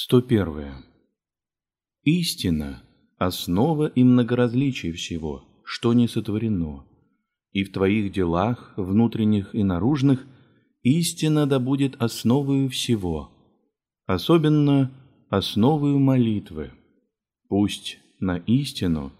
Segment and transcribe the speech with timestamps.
[0.00, 0.84] 101.
[2.04, 2.84] Истина–
[3.18, 6.86] основа и многоразличие всего, что не сотворено,
[7.50, 10.24] и в твоих делах, внутренних и наружных,
[10.82, 13.32] истина да будет основою всего,
[14.06, 14.92] особенно
[15.30, 16.70] основою молитвы.
[17.48, 19.12] Пусть на истину,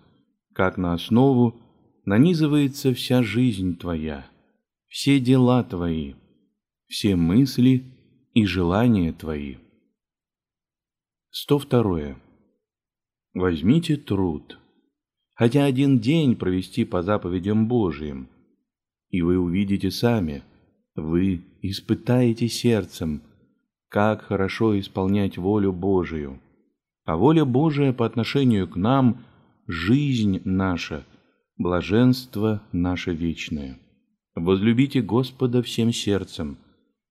[0.53, 1.57] как на основу,
[2.05, 4.31] нанизывается вся жизнь твоя,
[4.87, 6.15] все дела твои,
[6.87, 7.83] все мысли
[8.33, 9.57] и желания твои.
[11.41, 12.17] 102.
[13.33, 14.59] Возьмите труд,
[15.35, 18.29] хотя один день провести по заповедям Божиим,
[19.11, 20.43] и вы увидите сами,
[20.97, 23.23] вы испытаете сердцем,
[23.89, 26.41] как хорошо исполнять волю Божию.
[27.05, 29.25] А воля Божия по отношению к нам–
[29.69, 31.07] жизнь наша,
[31.57, 33.79] блаженство наше вечное.
[34.35, 36.59] Возлюбите Господа всем сердцем,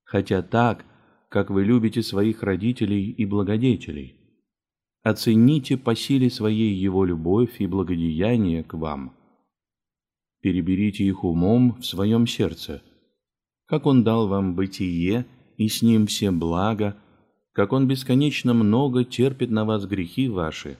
[0.04, 0.84] хотя так–
[1.30, 4.17] как вы любите своих родителей и благодетелей.
[5.10, 9.14] Оцените по силе своей его любовь и благодеяние к вам.
[10.42, 12.84] Переберите их умом в своем сердце,
[13.68, 16.98] как он дал вам бытие и с ним все блага,
[17.54, 20.78] как он бесконечно много терпит на вас грехи ваши,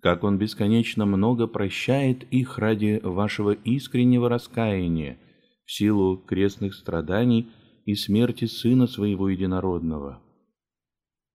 [0.00, 5.18] как он бесконечно много прощает их ради вашего искреннего раскаяния
[5.64, 7.48] в силу крестных страданий–
[7.86, 10.20] и смерти Сына Своего Единородного.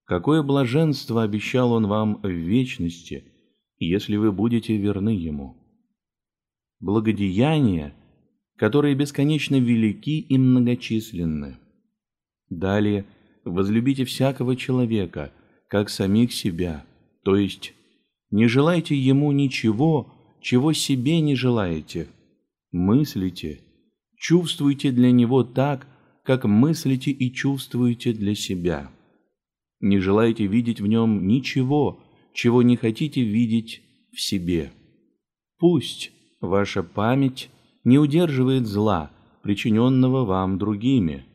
[0.05, 3.25] Какое блаженство обещал Он вам в вечности,
[3.77, 5.57] если вы будете верны Ему.
[6.79, 7.93] Благодеяния,
[8.57, 11.57] которые бесконечно велики и многочисленны.
[12.49, 13.05] Далее,
[13.43, 15.31] возлюбите всякого человека,
[15.67, 16.85] как самих себя,
[17.23, 17.73] то есть
[18.29, 22.07] не желайте ему ничего, чего себе не желаете.
[22.71, 23.61] Мыслите,
[24.17, 25.87] чувствуйте для него так,
[26.23, 28.91] как мыслите и чувствуете для себя.
[29.79, 31.99] Не желаете видеть в нем ничего,
[32.33, 33.81] чего не хотите видеть
[34.11, 34.71] в себе.
[35.57, 37.49] Пусть ваша память
[37.83, 39.11] не удерживает зла,
[39.43, 41.25] причиненного вам другими.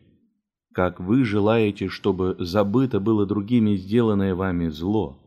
[0.72, 5.18] Как вы желаете, чтобы забыто было другими сделанное вами зло,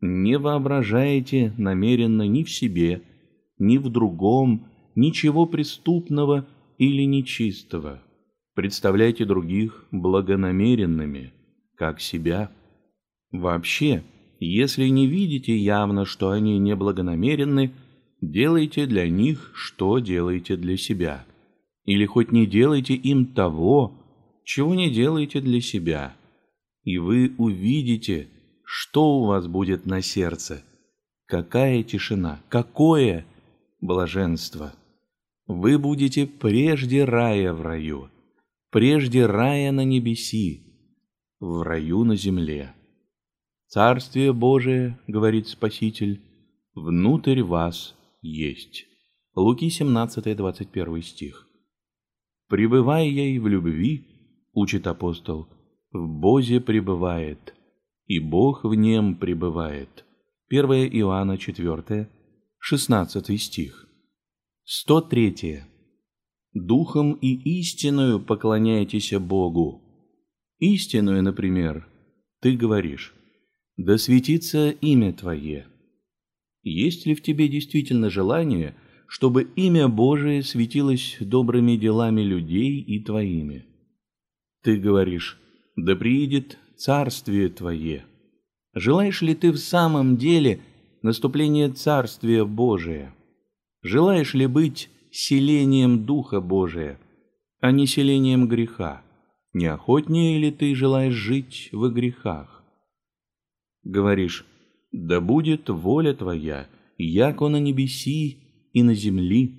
[0.00, 3.02] не воображаете намеренно ни в себе,
[3.58, 6.46] ни в другом ничего преступного
[6.78, 8.02] или нечистого
[8.60, 11.32] представляйте других благонамеренными,
[11.80, 12.50] как себя.
[13.32, 14.04] Вообще,
[14.38, 17.72] если не видите явно, что они неблагонамеренны,
[18.20, 21.24] делайте для них, что делаете для себя.
[21.86, 23.94] Или хоть не делайте им того,
[24.44, 26.14] чего не делаете для себя.
[26.84, 28.28] И вы увидите,
[28.62, 30.62] что у вас будет на сердце.
[31.24, 33.24] Какая тишина, какое
[33.80, 34.74] блаженство.
[35.46, 38.10] Вы будете прежде рая в раю
[38.70, 40.69] прежде рая на небеси,
[41.40, 42.74] в раю на земле.
[43.66, 46.20] Царствие Божие, говорит Спаситель,
[46.74, 48.86] внутрь вас есть.
[49.34, 51.46] Луки 17-21 стих.
[52.48, 54.06] «Пребывая ей в любви,—
[54.52, 55.48] учит апостол,—
[55.92, 57.54] в Бозе пребывает,
[58.06, 60.04] и Бог в нем пребывает».
[60.48, 62.10] 1 Иоанна 4,
[62.58, 63.88] 16 стих.
[64.64, 65.62] 103.
[66.52, 69.89] Духом и истинную поклоняйтесь Богу.
[70.60, 71.88] Истинную, например,
[72.40, 73.14] ты говоришь,
[73.78, 75.66] да светится имя Твое.
[76.62, 78.74] Есть ли в тебе действительно желание,
[79.06, 83.64] чтобы имя Божие светилось добрыми делами людей и Твоими?
[84.62, 85.38] Ты говоришь,
[85.76, 88.04] да приидет Царствие Твое.
[88.74, 90.60] Желаешь ли ты в самом деле
[91.00, 93.14] наступления Царствия Божия?
[93.82, 97.00] Желаешь ли быть селением Духа Божия,
[97.60, 99.02] а не селением греха.
[99.52, 102.62] Не охотнее ли ты желаешь жить во грехах?
[103.82, 104.46] Говоришь,
[104.92, 106.68] да будет воля твоя,
[106.98, 109.54] яко на небеси и на земли.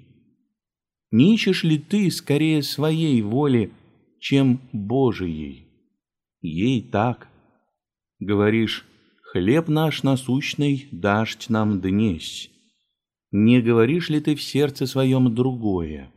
[1.12, 3.72] Не ищешь ли ты скорее своей воли,
[4.20, 5.68] чем Божией?
[6.42, 7.28] Ей так.
[8.20, 8.86] Говоришь,
[9.24, 12.52] хлеб наш насущный дашь нам днесь,
[13.32, 16.12] не говоришь ли ты в сердце своем другое?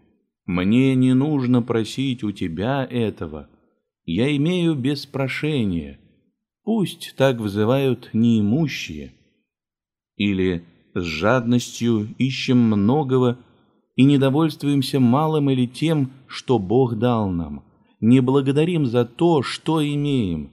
[0.46, 3.48] Мне не нужно просить у тебя этого.
[4.04, 5.98] Я имею без прошения.
[6.62, 9.14] Пусть так взывают неимущие.
[10.16, 10.64] Или
[10.94, 13.38] с жадностью ищем многого
[13.96, 17.64] и недовольствуемся малым или тем, что Бог дал нам.
[18.00, 20.50] Не благодарим за то, что имеем,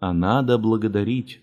[0.00, 1.40] а надо благодарить.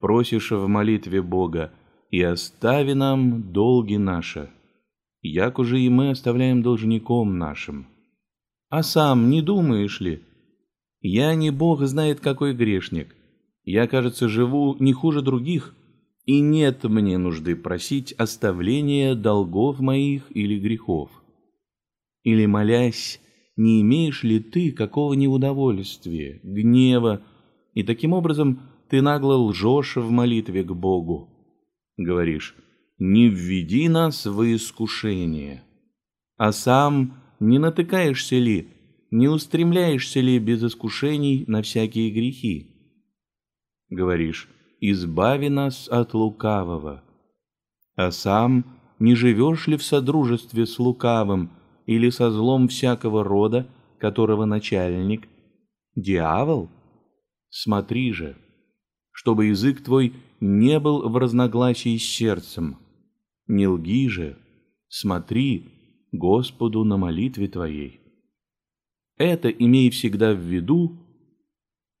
[0.00, 1.72] Просишь в молитве Бога,
[2.10, 4.50] и остави нам долги наши,
[5.22, 7.86] як уже и мы оставляем должником нашим.
[8.70, 10.22] А сам не думаешь ли?
[11.00, 13.14] Я не Бог знает какой грешник,
[13.64, 15.74] Я, кажется, живу не хуже других,
[16.24, 21.10] и нет мне нужды просить оставления долгов моих или грехов.
[22.22, 23.20] Или, молясь,
[23.56, 27.22] не имеешь ли ты какого неудовольствия, гнева,
[27.74, 31.28] и таким образом ты нагло лжешь в молитве к Богу.
[31.96, 32.54] Говоришь,
[32.98, 35.62] не введи нас в искушение,
[36.36, 38.68] а сам не натыкаешься ли,
[39.10, 42.66] не устремляешься ли без искушений на всякие грехи?
[43.90, 44.48] Говоришь,
[44.80, 47.02] избави нас от лукавого,
[47.96, 48.64] а сам
[48.98, 51.50] не живешь ли в содружестве с лукавым
[51.86, 53.66] или со злом всякого рода,
[53.98, 55.28] которого начальник–
[55.96, 56.68] дьявол?
[57.50, 58.36] Смотри же,
[59.10, 62.76] чтобы язык твой не был в разногласии с сердцем.
[63.46, 64.36] Не лги же,
[64.88, 65.64] смотри
[66.12, 68.00] Господу на молитве твоей.
[69.18, 70.96] Это имей всегда в виду,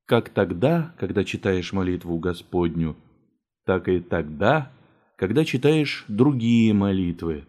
[0.06, 2.96] как тогда, когда читаешь молитву Господню,
[3.66, 4.72] так и тогда,
[5.16, 7.44] когда читаешь другие молитвы.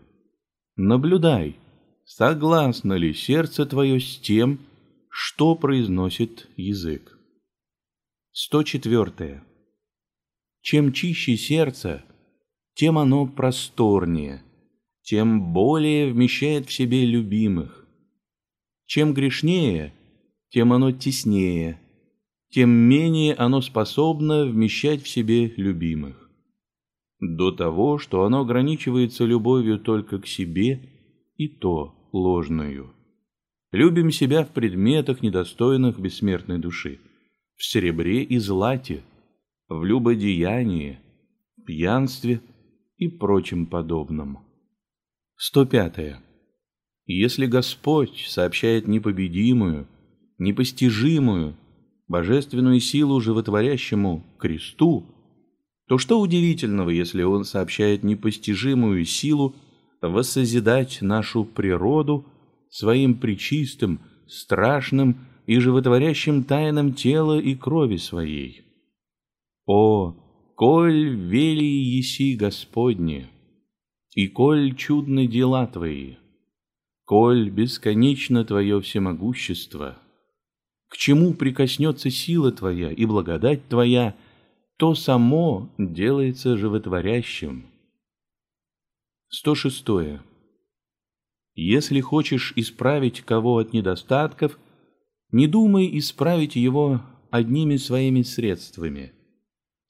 [0.75, 1.55] Наблюдай,
[2.03, 4.59] согласно ли сердце твое с тем,
[5.09, 7.17] что произносит язык.
[8.31, 9.43] 104.
[10.61, 12.03] Чем чище сердце,
[12.73, 14.43] тем оно просторнее,
[15.03, 17.78] тем более вмещает в себе любимых.
[18.89, 19.93] Чем грешнее,
[20.49, 21.79] тем оно теснее,
[22.49, 26.27] тем менее оно способно вмещать в себе любимых.
[27.19, 30.89] До того, что оно ограничивается любовью только к себе,
[31.37, 32.91] и то ложную.
[33.71, 36.99] Любим себя в предметах, недостойных бессмертной души,
[37.57, 39.03] в серебре и злате,
[39.67, 40.97] в любодеянии,
[41.63, 42.41] пьянстве
[42.97, 44.39] и прочим подобном.
[45.35, 46.28] 105.
[47.11, 49.87] Если Господь сообщает непобедимую,
[50.37, 51.55] непостижимую,
[52.07, 55.07] божественную силу животворящему кресту,
[55.87, 59.55] то что удивительного, если Он сообщает непостижимую силу
[60.03, 62.27] воссозидать нашу природу
[62.69, 65.17] своим причистым, страшным
[65.47, 68.61] и животворящим тайнам тела и крови своей?
[69.65, 70.13] О,
[70.55, 73.31] коль вели еси Господне,
[74.13, 76.17] и коль чудны дела Твои,
[77.09, 79.97] коль бесконечно Твое всемогущество,
[80.89, 84.15] к чему прикоснется сила Твоя и благодать Твоя,
[84.77, 87.65] то само делается животворящим.
[89.29, 89.87] 106.
[91.55, 94.59] Если хочешь исправить кого от недостатков,
[95.31, 97.01] не думай исправить его
[97.31, 99.13] одними своими средствами–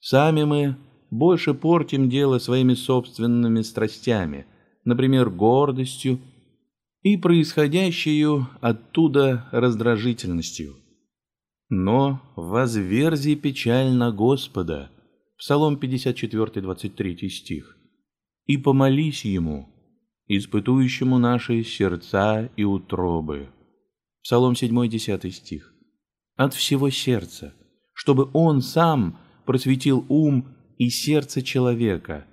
[0.02, 0.76] Сами мы
[1.10, 4.46] больше портим дело своими собственными страстями,
[4.86, 6.20] например, гордостью
[7.02, 10.76] и происходящую оттуда раздражительностью.
[11.68, 14.90] Но возверзи печаль на Господа,
[15.38, 17.76] Псалом 54, 23 стих,
[18.46, 19.68] и помолись Ему,
[20.26, 23.48] испытующему наши сердца и утробы.
[24.22, 25.72] Псалом 7, 10 стих.
[26.36, 27.54] От всего сердца,
[27.94, 29.18] чтобы Он сам–
[29.50, 30.46] просветил ум
[30.78, 32.24] и сердце человека,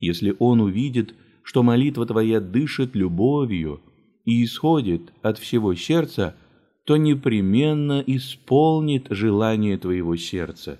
[0.00, 3.80] если он увидит, что молитва твоя дышит любовью
[4.24, 6.36] и исходит от всего сердца,
[6.84, 10.78] то непременно исполнит желание твоего сердца,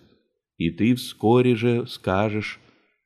[0.57, 2.61] и ты вскоре же скажешь,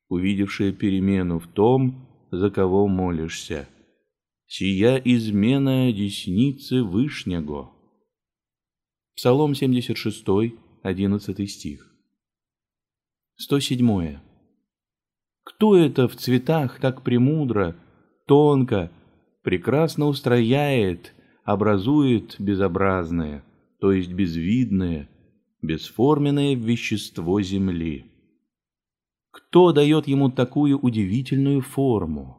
[0.09, 3.69] увидевшая перемену в том, за кого молишься.
[4.47, 7.71] «Сия измена десницы Вышнего».
[9.15, 10.25] Псалом 76,
[10.83, 11.93] 11 стих.
[13.37, 14.19] 107.
[15.45, 17.77] Кто это в цветах так премудро,
[18.27, 18.91] тонко,
[19.49, 23.43] прекрасно устрояет, образует безобразное,
[23.81, 25.09] то есть безвидное,
[25.63, 28.13] бесформенное вещество земли?
[29.31, 32.37] Кто дает ему такую удивительную форму?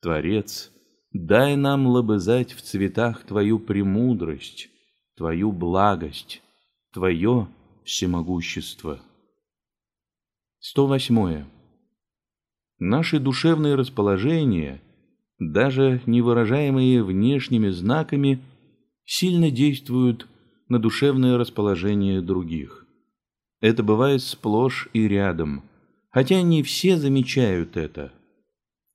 [0.00, 0.70] Творец,
[1.10, 4.68] дай нам лобызать в цветах Твою премудрость,
[5.16, 6.40] Твою благость,
[6.92, 7.48] Твое
[7.82, 9.00] всемогущество.
[10.60, 11.46] 108.
[12.78, 14.80] Наши душевные расположения,
[15.38, 18.40] даже не выражаемые внешними знаками,
[19.04, 20.26] сильно действуют
[20.68, 22.86] на душевное расположение других.
[23.60, 25.62] Это бывает сплошь и рядом,
[26.10, 28.12] хотя не все замечают это.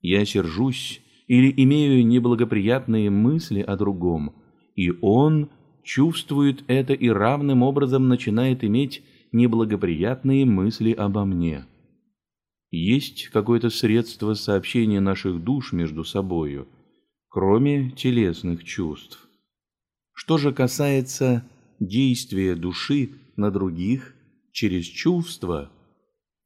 [0.00, 4.34] Я сержусь или имею неблагоприятные мысли о другом,
[4.74, 5.50] и он
[5.82, 11.64] чувствует это и равным образом начинает иметь неблагоприятные мысли обо мне.
[12.72, 16.66] Есть какое-то средство сообщения наших душ между собою,
[17.28, 19.28] кроме телесных чувств.
[20.14, 21.44] Что же касается
[21.80, 24.14] действия души на других,
[24.52, 25.70] через чувство,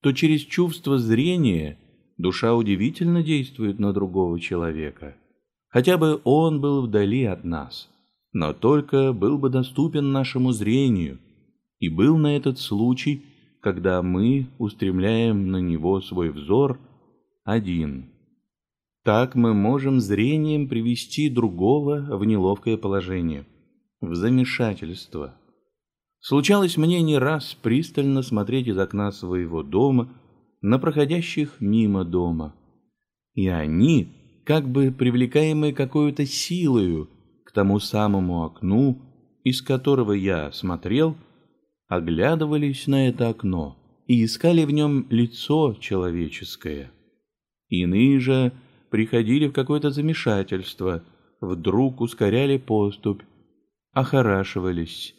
[0.03, 1.79] то через чувство зрения
[2.19, 5.17] душа удивительно действует на другого человека.
[5.69, 7.89] Хотя бы он был вдали от нас,
[8.33, 11.21] но только был бы доступен нашему зрению,
[11.79, 13.23] и был на этот случай,
[13.67, 16.79] когда мы устремляем на него свой взор
[17.43, 18.13] один.
[19.03, 23.45] Так мы можем зрением привести другого в неловкое положение,
[24.01, 25.35] в замешательство.
[26.21, 30.11] Случалось мне не раз пристально смотреть из окна своего дома
[30.63, 32.55] на проходящих мимо дома.
[33.35, 37.11] И они, как бы привлекаемые какой-то силою
[37.45, 39.03] к тому самому окну,
[39.43, 41.17] из которого я смотрел,
[41.89, 43.77] оглядывались на это окно
[44.07, 46.91] и искали в нем лицо человеческое.
[47.69, 48.53] Иные же
[48.91, 51.05] приходили в какое-то замешательство,
[51.41, 53.23] вдруг ускоряли поступь,
[53.93, 55.15] охорашивались,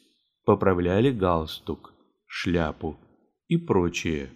[0.45, 1.93] поправляли галстук,
[2.25, 2.97] шляпу
[3.47, 4.29] и прочее.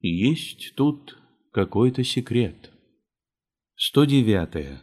[0.00, 1.18] Есть тут
[1.52, 2.70] какой-то секрет.
[3.76, 4.80] 109.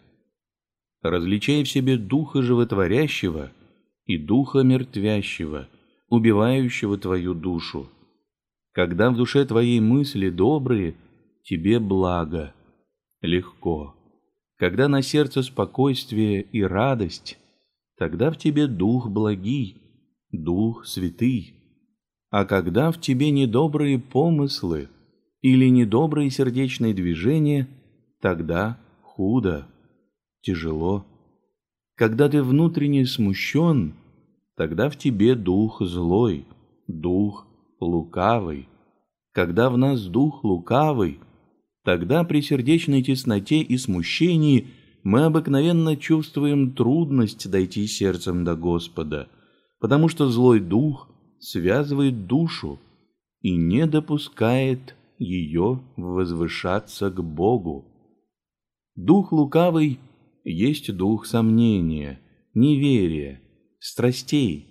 [1.01, 3.51] Различай в себе духа животворящего
[4.05, 5.69] и духа мертвящего,
[6.09, 7.89] убивающего твою душу.
[8.71, 10.95] Когда в душе твоей мысли добрые,
[11.43, 12.53] тебе благо,
[13.21, 13.95] легко.
[14.57, 17.38] Когда на сердце спокойствие и радость,
[17.97, 19.77] тогда в тебе дух благий,
[20.31, 21.53] дух святый.
[22.29, 24.89] А когда в тебе недобрые помыслы
[25.41, 27.67] или недобрые сердечные движения,
[28.21, 29.67] тогда худо,
[30.41, 31.05] тяжело.
[31.95, 33.93] Когда ты внутренне смущен,
[34.55, 36.45] тогда в тебе дух злой,
[36.88, 37.47] дух
[37.79, 38.67] лукавый.
[39.33, 41.19] Когда в нас дух лукавый,
[41.83, 44.67] тогда при сердечной тесноте и смущении
[45.03, 49.27] мы обыкновенно чувствуем трудность дойти сердцем до Господа,
[49.79, 51.09] потому что злой дух
[51.39, 52.79] связывает душу
[53.41, 57.85] и не допускает ее возвышаться к Богу.
[58.95, 60.00] Дух лукавый
[60.43, 62.19] есть дух сомнения,
[62.53, 63.41] неверия,
[63.86, 64.65] страстей,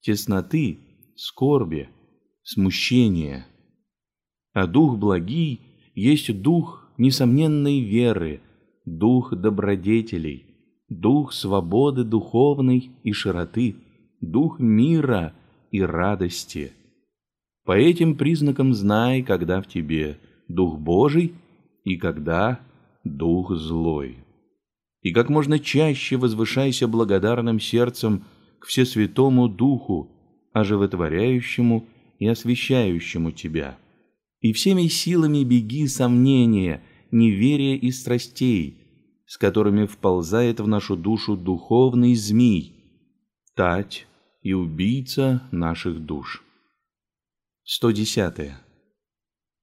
[0.00, 0.78] тесноты,
[1.16, 1.90] скорби,
[2.42, 3.46] смущения.
[4.54, 5.60] А дух благий
[5.94, 8.40] есть дух несомненной веры,
[8.86, 10.46] дух добродетелей,
[10.88, 13.76] дух свободы духовной и широты,
[14.22, 15.34] дух мира
[15.70, 16.72] и радости.
[17.66, 20.18] По этим признакам знай, когда в тебе
[20.48, 21.34] дух Божий
[21.84, 22.60] и когда
[23.04, 24.24] дух злой.
[25.02, 28.24] И как можно чаще возвышайся благодарным сердцем
[28.64, 30.10] к Всесвятому Духу,
[30.54, 31.86] оживотворяющему
[32.18, 33.76] и освящающему тебя.
[34.40, 38.78] И всеми силами беги сомнения, неверия и страстей,
[39.26, 42.72] с которыми вползает в нашу душу духовный змей,
[43.54, 44.06] тать
[44.40, 46.42] и убийца наших душ.
[47.64, 48.52] 110.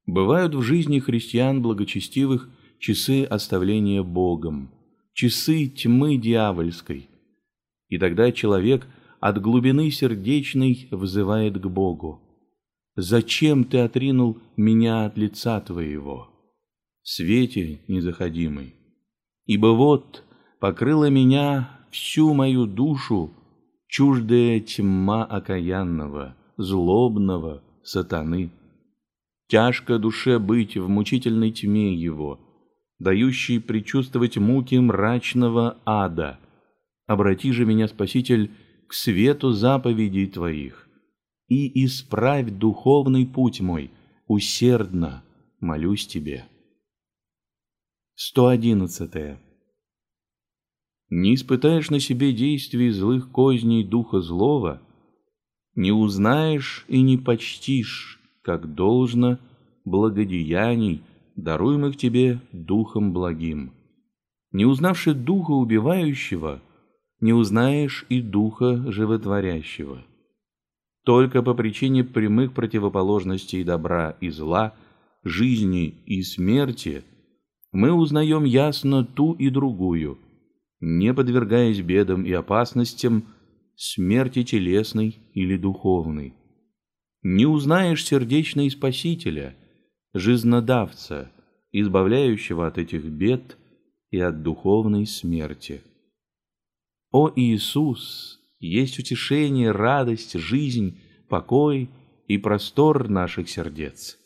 [0.06, 4.70] Бывают в жизни христиан благочестивых часы оставления Богом,
[5.14, 7.08] часы тьмы дьявольской,
[7.92, 8.88] и тогда человек
[9.20, 12.22] от глубины сердечной взывает к Богу.
[12.96, 16.30] «Зачем ты отринул меня от лица твоего,
[17.04, 18.76] свете незаходимый?
[19.46, 20.24] Ибо вот
[20.60, 23.32] покрыла меня всю мою душу
[23.88, 28.52] чуждая тьма окаянного, злобного сатаны.
[29.50, 32.40] Тяжко душе быть в мучительной тьме его,
[33.00, 36.40] дающей предчувствовать муки мрачного ада—
[37.12, 38.52] Обрати же меня, Спаситель,
[38.88, 40.88] к свету заповедей Твоих,
[41.50, 43.92] и исправь духовный путь мой,
[44.28, 45.22] усердно
[45.60, 46.46] молюсь Тебе.
[48.16, 49.38] 111.
[51.10, 54.82] Не испытаешь на себе действий злых козней духа злого,
[55.76, 59.38] не узнаешь и не почтишь, как должно,
[59.84, 61.04] благодеяний,
[61.36, 63.74] даруемых тебе духом благим.
[64.54, 66.62] Не узнавши духа убивающего,
[67.22, 70.04] не узнаешь и духа животворящего.
[71.06, 74.76] Только по причине прямых противоположностей добра и зла,
[75.24, 77.04] жизни и смерти
[77.72, 80.20] мы узнаем ясно ту и другую,
[80.80, 83.26] не подвергаясь бедам и опасностям
[83.76, 86.34] смерти телесной или духовной.
[87.24, 89.56] Не узнаешь сердечной Спасителя,
[90.14, 91.32] жизнодавца,
[91.72, 93.58] избавляющего от этих бед
[94.10, 95.82] и от духовной смерти.
[97.12, 101.90] О Иисус, есть утешение, радость, жизнь, покой
[102.28, 104.18] и простор наших сердец.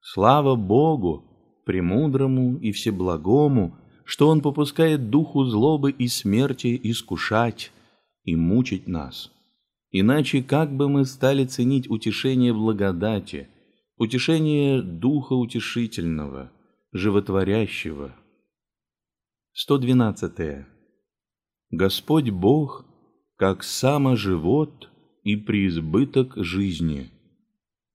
[0.00, 1.24] Слава Богу,
[1.66, 3.76] премудрому и всеблагому,
[4.06, 7.72] что Он попускает духу злобы и смерти искушать
[8.22, 9.30] и мучить нас.
[9.90, 13.48] Иначе как бы мы стали ценить утешение благодати,
[13.98, 16.50] утешение Духа Утешительного,
[16.90, 18.16] Животворящего?
[19.52, 20.73] 112.
[21.76, 22.84] Господь Бог,
[23.36, 24.90] как саможивот
[25.24, 27.10] и преизбыток жизни,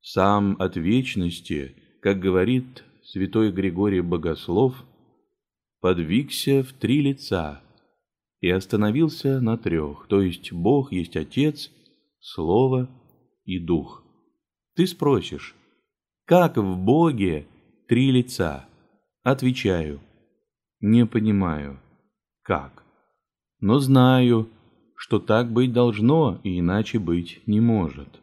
[0.01, 4.83] сам от вечности, как говорит святой Григорий Богослов,
[5.79, 7.61] подвигся в три лица
[8.41, 11.71] и остановился на трех, то есть Бог есть Отец,
[12.19, 12.89] Слово
[13.45, 14.03] и Дух.
[14.75, 15.55] Ты спросишь,
[16.25, 17.47] как в Боге
[17.87, 18.67] три лица?
[19.23, 20.01] Отвечаю,
[20.81, 21.79] не понимаю,
[22.41, 22.88] как.
[23.59, 24.49] Но знаю,
[24.95, 28.21] что так быть должно и иначе быть не может.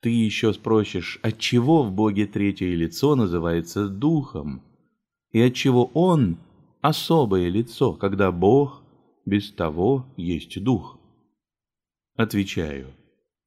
[0.00, 4.62] Ты еще спросишь, отчего в Боге третье лицо называется Духом,
[5.30, 6.38] и отчего Он
[6.80, 8.82] особое лицо, когда Бог
[9.24, 10.98] без того есть Дух.
[12.16, 12.88] Отвечаю.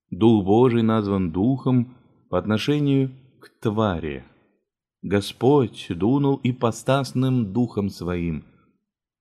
[0.10, 1.96] Дух Божий назван Духом
[2.30, 3.12] по отношению
[3.42, 4.24] к твари.
[5.01, 8.44] Господь дунул ипостасным Духом Своим,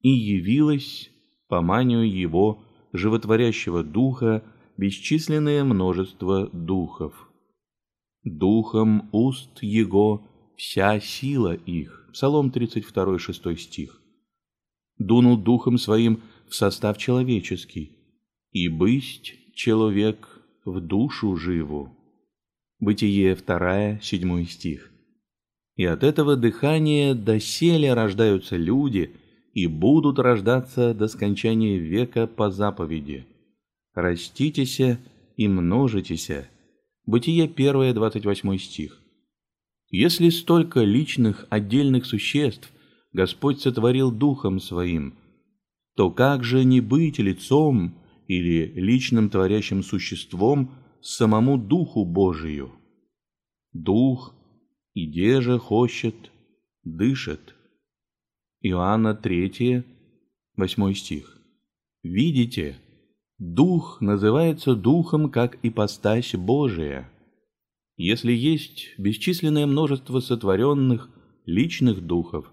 [0.00, 1.10] и явилось,
[1.48, 4.42] по манию Его, животворящего Духа,
[4.76, 7.30] бесчисленное множество духов.
[8.22, 12.08] Духом уст Его вся сила их.
[12.12, 14.00] Псалом 32, 6 стих.
[14.98, 17.98] Дунул Духом Своим в состав человеческий,
[18.52, 21.90] и бысть человек в душу живу.
[22.78, 24.90] Бытие 2, 7 стих.
[25.76, 29.16] И от этого дыхания доселе рождаются люди
[29.54, 33.26] и будут рождаться до скончания века по заповеди.
[33.94, 35.00] Раститеся
[35.36, 36.48] и множитеся.
[37.06, 39.00] Бытие 1, 28 стих.
[39.88, 42.70] Если столько личных отдельных существ
[43.12, 45.14] Господь сотворил Духом Своим–
[45.94, 47.94] то как же не быть лицом
[48.26, 52.72] или личным творящим существом самому Духу Божию?
[53.72, 54.34] Дух,
[54.94, 56.14] иде же хочет,
[56.82, 57.53] дышит.
[58.66, 59.84] Иоанна 3,
[60.56, 61.38] 8 стих.
[62.02, 62.76] Видите,
[63.36, 67.10] Дух называется Духом как ипостась Божия.
[67.96, 71.10] Если есть бесчисленное множество сотворенных
[71.44, 72.50] личных духов,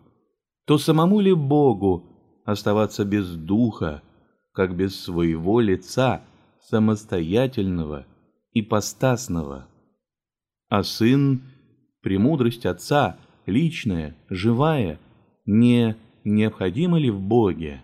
[0.65, 2.03] то самому ли Богу
[2.43, 4.03] оставаться без духа,
[4.51, 6.23] как без своего лица,
[6.59, 8.05] самостоятельного,
[8.51, 9.69] и постасного.
[10.67, 11.41] А сын,
[12.01, 14.99] премудрость отца, личная, живая,
[15.45, 17.83] не необходима ли в Боге?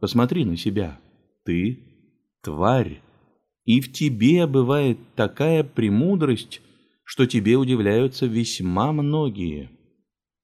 [0.00, 1.00] Посмотри на себя.
[1.44, 1.78] Ты—
[2.42, 3.00] тварь,
[3.64, 6.60] и в тебе бывает такая премудрость,
[7.04, 9.70] что тебе удивляются весьма многие.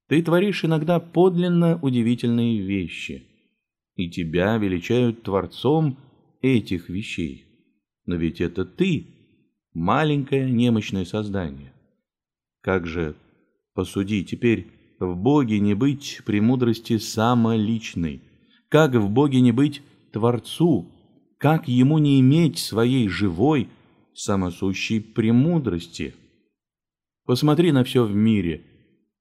[0.09, 3.25] Ты творишь иногда подлинно удивительные вещи,
[3.97, 5.99] и тебя величают творцом
[6.41, 7.45] этих вещей.
[8.07, 9.07] Но ведь это ты,
[9.75, 11.73] маленькое немощное создание.
[12.63, 13.17] Как же,
[13.75, 18.23] посуди, теперь в Боге не быть премудрости самоличной,
[18.69, 19.83] как в Боге не быть
[20.13, 20.91] Творцу,
[21.39, 23.69] как ему не иметь своей живой,
[24.15, 26.15] самосущей премудрости?
[27.25, 28.63] Посмотри на все в мире–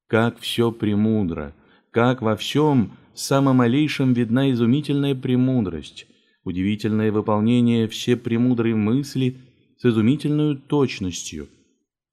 [0.08, 1.54] как все премудро,
[1.92, 6.08] как во всем самом малейшем видна изумительная премудрость,
[6.44, 9.38] удивительное выполнение все премудрой мысли
[9.78, 11.50] с изумительной точностью,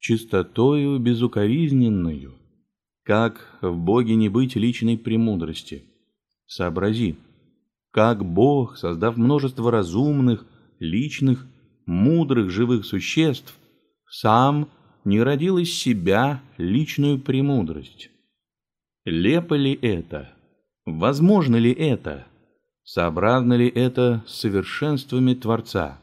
[0.00, 2.34] чистотою безукоризненную,
[3.04, 5.84] как в Боге не быть личной премудрости.
[6.46, 7.16] Сообрази,
[7.90, 10.44] как Бог, создав множество разумных,
[10.78, 11.46] личных,
[11.86, 13.54] мудрых живых существ,
[14.08, 14.68] сам–
[15.04, 18.10] не родил из себя личную премудрость.
[19.04, 20.32] Лепо ли это?
[20.86, 22.26] Возможно ли это?
[22.84, 25.98] Сообразно ли это с совершенствами Творца?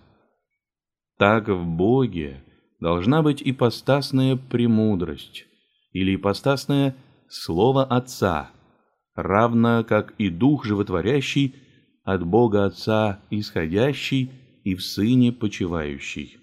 [1.18, 2.44] Так в Боге
[2.80, 5.46] должна быть ипостасная премудрость
[5.92, 6.96] или ипостасное
[7.30, 8.52] Слово Отца,
[9.16, 11.56] равно как и Дух Животворящий
[12.04, 14.32] от Бога Отца исходящий
[14.64, 16.38] и в Сыне почивающий.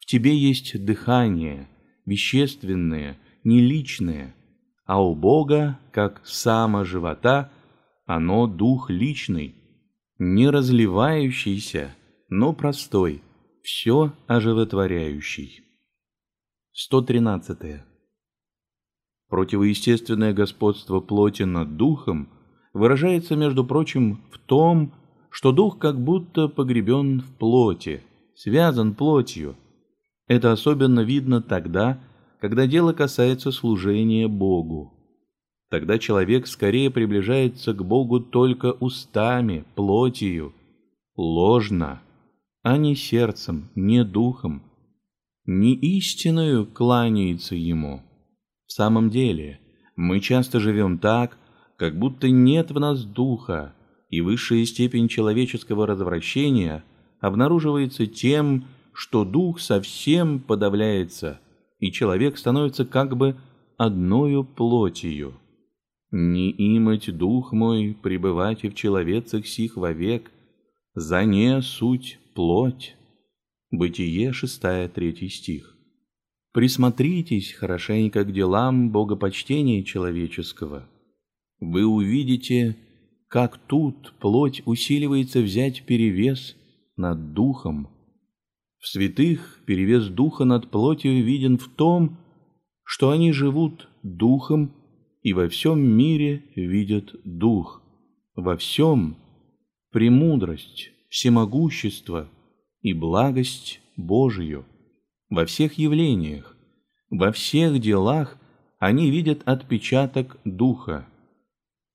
[0.00, 1.68] В тебе есть дыхание,
[2.04, 4.34] вещественное, не личное,
[4.84, 7.50] а у Бога, как само живота,
[8.06, 9.54] оно дух личный,
[10.18, 11.94] не разливающийся,
[12.28, 13.22] но простой,
[13.62, 15.62] все оживотворяющий.
[16.72, 17.93] 113.
[19.34, 22.28] Противоестественное господство плоти над духом
[22.72, 24.92] выражается, между прочим, в том,
[25.28, 28.00] что дух как будто погребен в плоти,
[28.36, 29.56] связан плотью,
[30.28, 31.98] это особенно видно тогда,
[32.40, 34.92] когда дело касается служения Богу.
[35.68, 40.52] Тогда человек скорее приближается к Богу только устами, плотью,
[41.16, 42.00] ложно,
[42.62, 44.62] а не сердцем, не духом,
[45.44, 48.00] не истиною кланяется ему.
[48.66, 49.60] В самом деле,
[49.96, 51.38] мы часто живем так,
[51.76, 53.74] как будто нет в нас духа,
[54.08, 56.84] и высшая степень человеческого развращения
[57.20, 61.40] обнаруживается тем, что дух совсем подавляется,
[61.78, 63.36] и человек становится как бы
[63.76, 65.34] одною плотью.
[66.10, 70.30] Не имать дух мой пребывать и в человецах сих вовек,
[70.94, 72.94] за не суть плоть.
[73.72, 75.73] Бытие, 6, 3 стих.
[76.54, 80.88] Присмотритесь хорошенько к делам богопочтения человеческого.
[81.58, 82.76] Вы увидите,
[83.26, 86.56] как тут плоть усиливается взять перевес
[86.96, 87.88] над духом.
[88.78, 92.18] В святых перевес духа над плотью виден в том,
[92.84, 94.70] что они живут духом
[95.22, 97.82] и во всем мире видят дух.
[98.36, 99.16] Во всем
[99.90, 102.30] премудрость, всемогущество
[102.80, 104.64] и благость Божию.
[105.30, 106.56] Во всех явлениях,
[107.10, 108.36] во всех делах
[108.78, 111.06] они видят отпечаток духа.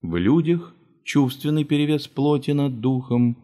[0.02, 3.38] В людях чувственный перевес плоти над духом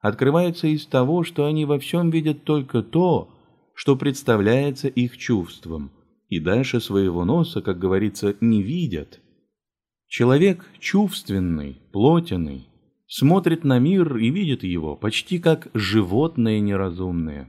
[0.00, 3.28] открывается из того, что они во всем видят только то,
[3.74, 5.90] что представляется их чувством,
[6.28, 9.20] и дальше своего носа, как говорится, не видят.
[10.08, 12.66] Человек чувственный, плотяный,
[13.06, 17.48] смотрит на мир и видит его почти как животное неразумное.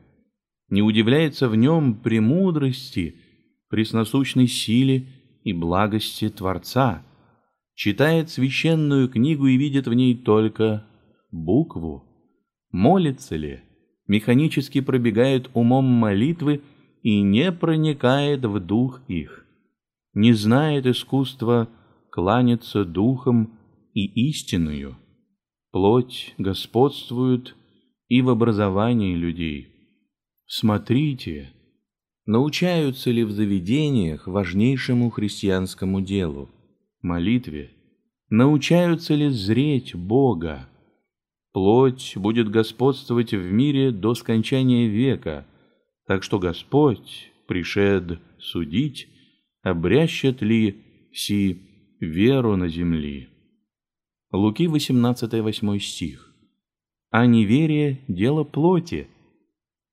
[0.71, 3.15] Не удивляется в нем премудрости,
[3.69, 5.05] пресносущной силе
[5.43, 7.05] и благости Творца–
[7.81, 10.85] читает священную книгу и видит в ней только
[11.31, 12.05] букву.
[12.71, 13.61] Молится ли,
[14.05, 16.61] механически пробегает умом молитвы
[17.01, 19.47] и не проникает в дух их.
[20.13, 21.69] Не знает искусства
[22.11, 23.57] кланяться духом
[23.95, 24.95] и истинную.
[25.71, 27.55] Плоть господствует
[28.09, 29.70] и в образовании людей.
[30.53, 31.53] Смотрите,
[32.25, 36.49] научаются ли в заведениях важнейшему христианскому делу–
[37.01, 37.71] молитве,
[38.29, 40.67] научаются ли зреть Бога.
[41.53, 45.47] Плоть будет господствовать в мире до скончания века,
[46.05, 49.07] так что Господь, пришед судить,
[49.61, 50.83] обрящет ли
[51.13, 51.61] си
[52.01, 53.29] веру на земли.
[54.33, 56.35] Луки 18-8 стих.
[57.09, 59.07] А неверие– дело плоти,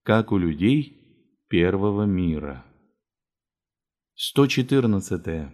[0.09, 0.97] как у людей
[1.51, 2.65] первого мира.
[4.15, 5.51] 114.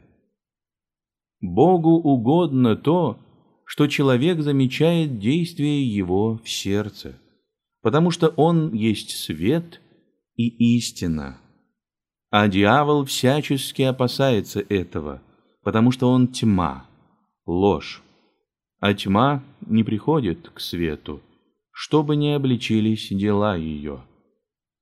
[1.41, 3.19] Богу угодно то,
[3.67, 7.19] что человек замечает действие его в сердце,
[7.83, 9.81] потому что он есть свет
[10.37, 11.41] и истина.
[12.31, 15.21] А дьявол всячески опасается этого,
[15.65, 16.87] потому что он тьма,
[17.45, 18.05] ложь.
[18.79, 21.21] А тьма не приходит к свету,
[21.73, 24.05] чтобы не обличились дела ее.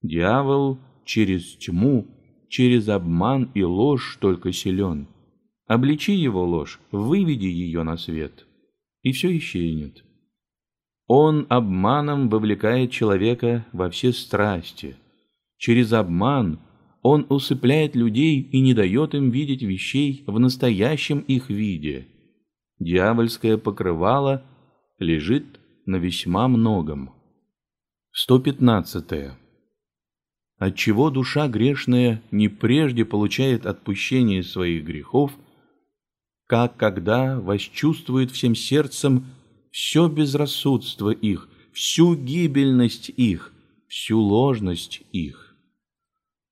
[0.03, 2.07] Дьявол через тьму,
[2.49, 5.09] через обман и ложь только силен–
[5.73, 8.47] Обличи его ложь, выведи ее на свет,
[9.01, 10.05] и все исчезнет.
[11.07, 14.97] Он обманом вовлекает человека во все страсти.
[15.57, 16.61] Через обман
[17.01, 22.07] он усыпляет людей и не дает им видеть вещей в настоящем их виде.
[22.79, 24.45] Дьявольское покрывало
[24.99, 27.15] лежит на весьма многом.
[28.11, 29.42] 115.
[30.63, 35.33] Отчего душа грешная не прежде получает отпущение своих грехов–
[36.47, 39.25] как когда восчувствует всем сердцем
[39.71, 43.53] все безрассудство их, всю гибельность их,
[43.89, 45.57] всю ложность их.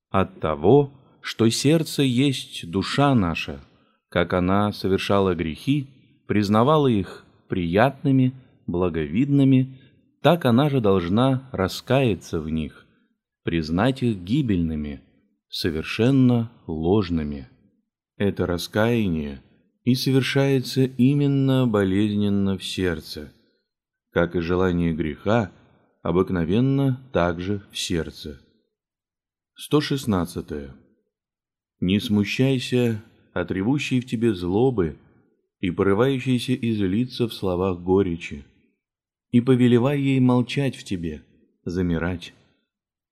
[0.08, 3.60] От того, что сердце есть душа наша,
[4.08, 5.86] как она совершала грехи,
[6.26, 8.32] признавала их приятными,
[8.66, 9.78] благовидными,
[10.20, 12.86] так она же должна раскаяться в них,
[13.50, 15.02] признать их гибельными,
[15.48, 17.48] совершенно ложными.
[18.16, 19.42] Это раскаяние–
[19.84, 23.32] и совершается именно болезненно в сердце,
[24.12, 25.50] как и желание греха
[26.02, 28.40] обыкновенно также в сердце.
[29.54, 30.70] 116.
[31.80, 34.98] Не смущайся от ревущей в тебе злобы
[35.60, 38.44] и порывающейся излиться в словах горечи,
[39.30, 41.24] и повелевай ей молчать в тебе,
[41.64, 42.32] замирать,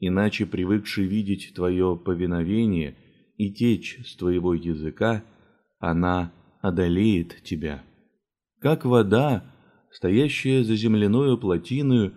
[0.00, 2.96] иначе привыкший видеть твое повиновение
[3.36, 5.24] и течь с твоего языка,
[5.78, 7.82] она одолеет тебя.
[8.60, 9.44] Как вода,
[9.90, 12.14] стоящая за земляную плотиною,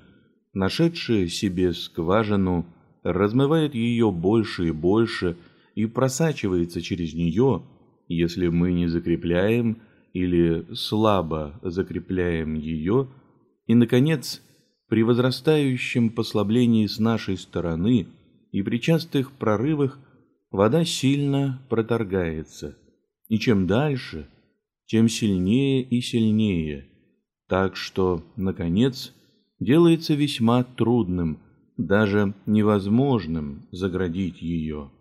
[0.53, 2.65] нашедшая себе скважину,
[3.03, 5.37] размывает ее больше и больше
[5.75, 7.63] и просачивается через нее,
[8.07, 9.81] если мы не закрепляем
[10.13, 13.09] или слабо закрепляем ее,
[13.67, 14.41] и, наконец,
[14.91, 18.07] при возрастающем послаблении с нашей стороны
[18.51, 19.97] и при частых прорывах
[20.51, 22.77] вода сильно проторгается,
[23.29, 24.27] и чем дальше,
[24.87, 26.89] тем сильнее и сильнее,
[27.47, 29.13] так что, наконец,
[29.61, 31.39] делается весьма трудным,
[31.77, 34.91] даже невозможным заградить ее.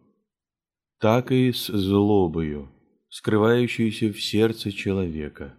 [1.01, 2.69] Так и с злобою,
[3.09, 5.57] скрывающейся в сердце человека.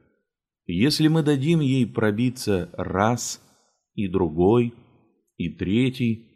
[0.68, 3.42] Если мы дадим ей пробиться раз
[3.94, 4.74] и другой
[5.38, 6.28] и третий,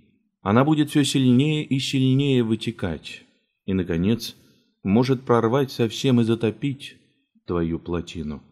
[0.41, 3.23] она будет все сильнее и сильнее вытекать,
[3.65, 4.35] и, наконец,
[4.83, 6.97] может прорвать совсем и затопить
[7.45, 8.43] твою плотину.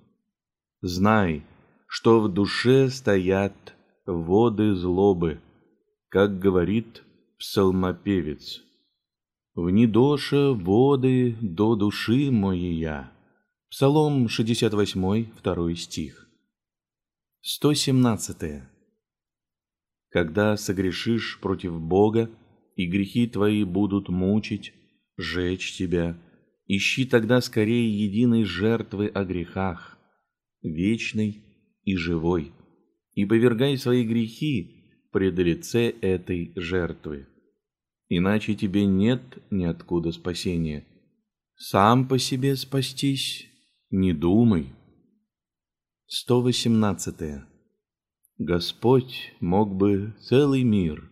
[0.81, 1.43] Знай,
[1.87, 5.39] что в душе стоят воды злобы,
[6.09, 7.03] как говорит
[7.37, 8.63] псалмопевец.
[9.55, 13.11] В недоша воды до души моя.
[13.69, 16.27] Псалом 68, второй стих.
[17.41, 18.72] 117.
[20.13, 22.29] Когда согрешишь против Бога,
[22.75, 24.71] и грехи твои будут мучить,
[25.17, 26.15] жечь тебя,
[26.67, 29.97] ищи тогда скорее единой жертвы о грехах,
[30.61, 31.43] вечной
[31.83, 32.51] и живой,
[33.15, 37.27] и повергай свои грехи пред лице этой жертвы.
[38.07, 40.85] Иначе тебе нет ниоткуда спасения.
[41.55, 43.47] Сам по себе спастись
[43.89, 44.67] не думай.
[46.05, 47.52] 118.
[48.37, 51.09] Господь мог бы целый мир,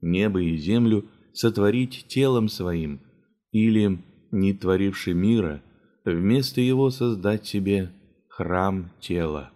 [0.00, 3.00] небо и землю сотворить телом своим,
[3.50, 3.98] или,
[4.30, 5.62] не творивший мира,
[6.04, 7.92] вместо его создать себе
[8.28, 9.50] храм тела.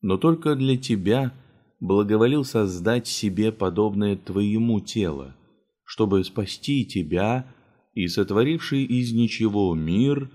[0.00, 1.32] Но только для тебя
[1.80, 5.36] благоволил создать себе подобное твоему тело,
[5.84, 7.52] чтобы спасти тебя,
[7.94, 10.30] и сотворивший из ничего мир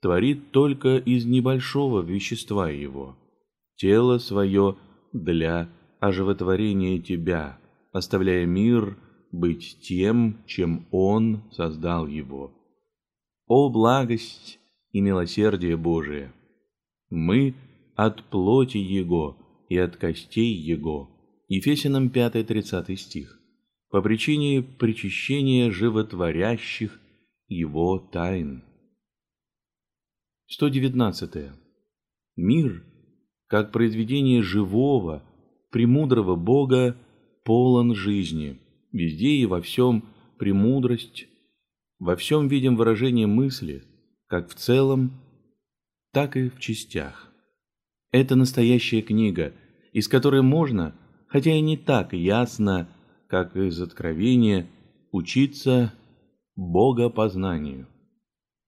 [0.00, 3.16] творит только из небольшого вещества его,
[3.76, 4.76] тело свое
[5.24, 5.68] для
[6.00, 7.58] оживотворения тебя,
[7.92, 8.96] оставляя мир
[9.32, 12.52] быть тем, чем он создал его.
[13.46, 14.58] О благость
[14.92, 16.32] и милосердие Божие!
[17.10, 17.54] Мы–
[17.98, 19.36] от плоти Его
[19.68, 21.10] и от костей Его.
[21.48, 23.40] Ефесянам 5-30 стих.
[23.90, 27.00] По причине причащения животворящих
[27.48, 28.62] Его тайн.
[30.46, 31.50] 119.
[32.36, 32.84] Мир,
[33.48, 35.22] как произведение живого,
[35.70, 36.96] премудрого Бога,
[37.44, 38.58] полон жизни.
[38.92, 40.04] Везде и во всем
[40.38, 41.26] премудрость,
[41.98, 43.82] во всем видим выражение мысли,
[44.26, 45.12] как в целом,
[46.12, 47.32] так и в частях.
[48.12, 49.52] Это настоящая книга,
[49.92, 50.94] из которой можно,
[51.26, 52.88] хотя и не так ясно,
[53.28, 54.66] как из Откровения,
[55.10, 55.92] учиться
[56.56, 57.86] богопознанию.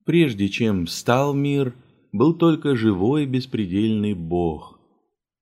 [0.05, 1.75] Прежде чем стал мир,
[2.13, 4.81] был только живой беспредельный Бог.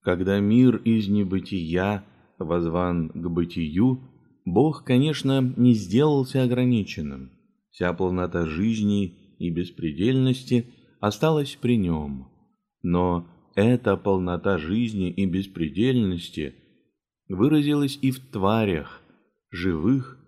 [0.02, 2.04] Когда мир из небытия
[2.38, 4.00] возван к бытию,
[4.44, 7.32] Бог, конечно, не сделался ограниченным.
[7.70, 10.66] Вся полнота жизни и беспредельности
[11.00, 12.28] осталась при нем.
[12.82, 16.54] Но эта полнота жизни и беспредельности
[17.28, 19.02] выразилась и в тварях,
[19.50, 20.18] живых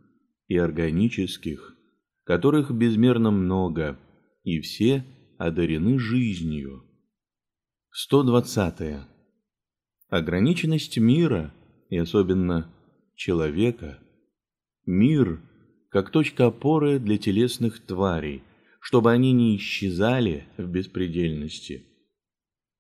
[0.49, 1.75] и органических,
[2.25, 3.99] которых безмерно много,
[4.45, 5.05] и все
[5.41, 6.85] одарены жизнью.
[7.91, 9.01] 120.
[10.09, 11.53] Ограниченность мира,
[11.89, 12.73] и особенно
[13.17, 13.99] человека,
[14.87, 15.41] мир
[15.91, 18.43] как точка опоры для телесных тварей,
[18.81, 21.87] чтобы они не исчезали в беспредельности–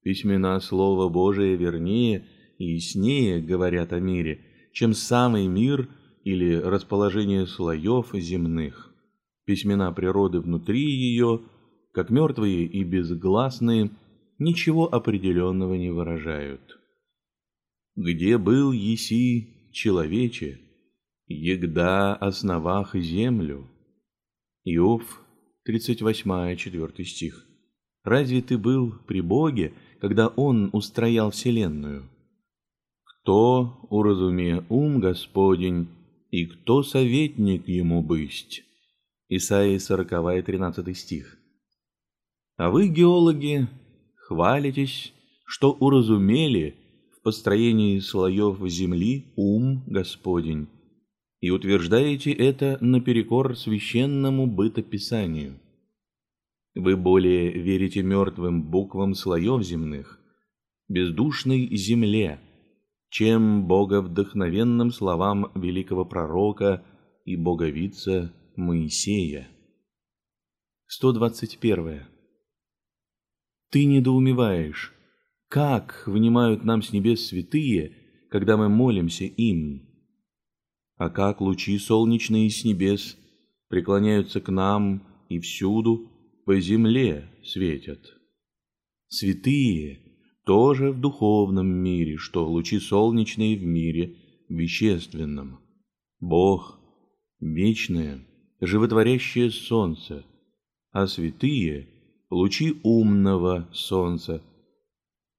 [0.02, 2.26] Письмена Слова Божие вернее
[2.58, 4.40] и яснее говорят о мире,
[4.72, 5.88] чем самый мир
[6.24, 8.94] или расположение слоев земных.
[9.44, 11.42] Письмена природы внутри ее,
[11.92, 13.90] как мертвые и безгласные,
[14.38, 16.78] ничего определенного не выражают.
[17.96, 20.60] Где был еси человече,
[21.26, 23.68] егда основах землю?
[24.64, 25.22] Иов,
[25.64, 27.46] 38 4 стих.
[28.02, 32.08] Разве ты был при Боге, когда Он устроял вселенную.
[33.04, 35.88] Кто уразуме ум Господень,
[36.30, 38.62] и кто советник ему бысть?
[39.28, 41.39] Исаии 40, 13 стих.
[42.60, 43.68] А вы, геологи,
[44.16, 45.14] хвалитесь,
[45.46, 46.74] что уразумели
[47.16, 50.68] в построении слоев земли ум Господень,
[51.40, 55.58] и утверждаете это наперекор священному бытописанию.
[56.74, 60.20] Вы более верите мертвым буквам слоев земных,
[60.86, 62.40] бездушной земле,
[63.08, 66.84] чем боговдохновенным словам великого пророка
[67.24, 69.48] и боговица Моисея.
[70.88, 72.19] 121.
[73.70, 74.92] Ты недоумеваешь,
[75.48, 77.92] как внимают нам с небес святые,
[78.28, 79.88] когда мы молимся им.
[80.96, 83.16] А как лучи солнечные с небес
[83.68, 86.10] преклоняются к нам и всюду
[86.46, 88.00] по земле светят.
[89.06, 90.00] Святые
[90.44, 94.16] тоже в духовном мире, что лучи солнечные в мире
[94.48, 95.60] вещественном.
[96.18, 96.80] Бог–
[97.40, 98.26] вечное,
[98.60, 100.24] животворящее солнце,
[100.90, 101.88] а святые–
[102.30, 104.42] лучи умного солнца.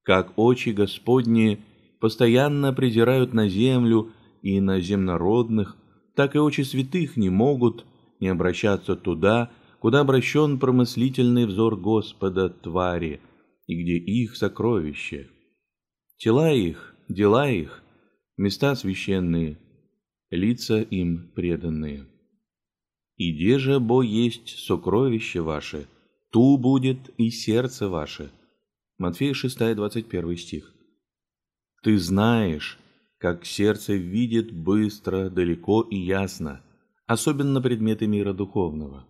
[0.04, 1.60] Как очи Господни
[2.00, 5.78] постоянно презирают на землю и на земнородных,
[6.16, 7.86] так и очи святых не могут
[8.20, 13.22] не обращаться туда, куда обращен промыслительный взор Господа твари,
[13.68, 15.30] и где их сокровище.
[16.18, 17.82] Тела их, дела их,
[18.38, 19.58] места священные,
[20.30, 22.06] лица им преданные.
[23.16, 25.88] И где же, бо есть сокровище ваше,
[26.32, 28.32] ту будет и сердце ваше.
[28.98, 30.74] Матфея 6, 21 стих.
[31.84, 32.80] Ты знаешь,
[33.18, 36.62] как сердце видит быстро, далеко и ясно,
[37.06, 39.08] особенно предметы мира духовного.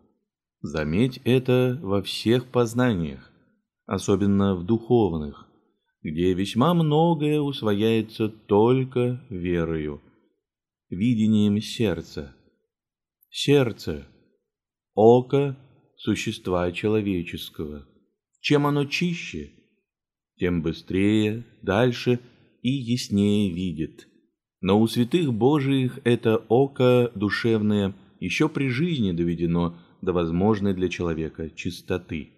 [0.61, 3.31] Заметь это во всех познаниях,
[3.85, 5.47] особенно в духовных,
[6.01, 10.01] где весьма многое усвояется только верою,
[10.89, 12.35] видением сердца.
[13.29, 14.07] Сердце–
[14.93, 15.57] око
[16.03, 17.87] существа человеческого.
[18.39, 19.51] Чем оно чище,
[20.37, 22.19] тем быстрее, дальше
[22.61, 24.07] и яснее видит.
[24.61, 31.49] Но у святых Божиих это око душевное еще при жизни доведено– до возможной для человека
[31.51, 32.31] чистоты.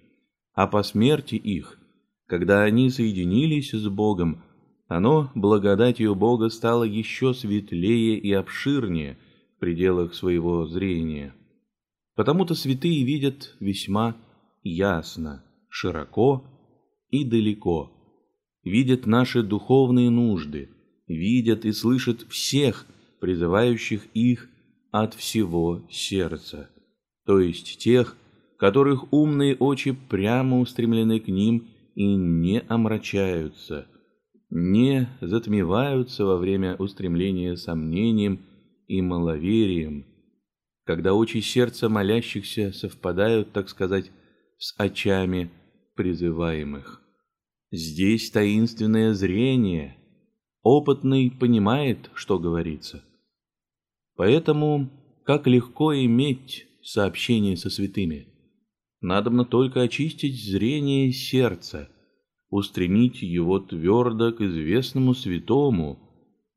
[0.53, 1.79] А по смерти их,
[2.27, 4.43] когда они соединились с Богом,
[4.87, 9.17] оно благодатью Бога стало еще светлее и обширнее
[9.55, 11.33] в пределах своего зрения.
[12.15, 14.15] Потому-то святые видят весьма
[14.61, 16.45] ясно, широко
[17.09, 17.91] и далеко,
[18.63, 20.69] видят наши духовные нужды,
[21.07, 22.85] видят и слышат всех,
[23.19, 24.49] призывающих их
[24.91, 26.69] от всего сердца
[27.25, 28.17] то есть тех,
[28.57, 33.87] которых умные очи прямо устремлены к ним и не омрачаются,
[34.49, 38.39] не затмеваются во время устремления сомнением
[38.87, 40.05] и маловерием,
[40.85, 44.11] когда очи сердца молящихся совпадают, так сказать,
[44.57, 45.51] с очами
[45.95, 47.01] призываемых.
[47.71, 49.97] Здесь таинственное зрение,
[50.61, 53.03] опытный понимает, что говорится.
[54.15, 54.89] Поэтому
[55.25, 58.27] как легко иметь сообщение со святыми.
[59.01, 61.89] Надобно только очистить зрение сердца,
[62.49, 65.99] устремить его твердо к известному святому,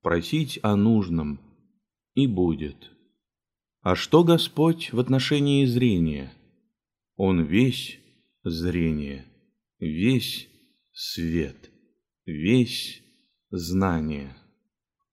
[0.03, 1.41] просить о нужном,
[2.15, 2.96] и будет.
[3.89, 6.33] А что Господь в отношении зрения?
[7.15, 8.01] Он весь
[8.43, 9.27] зрение,
[9.79, 10.49] весь
[10.93, 11.71] свет,
[12.25, 13.01] весь
[13.53, 14.37] знание.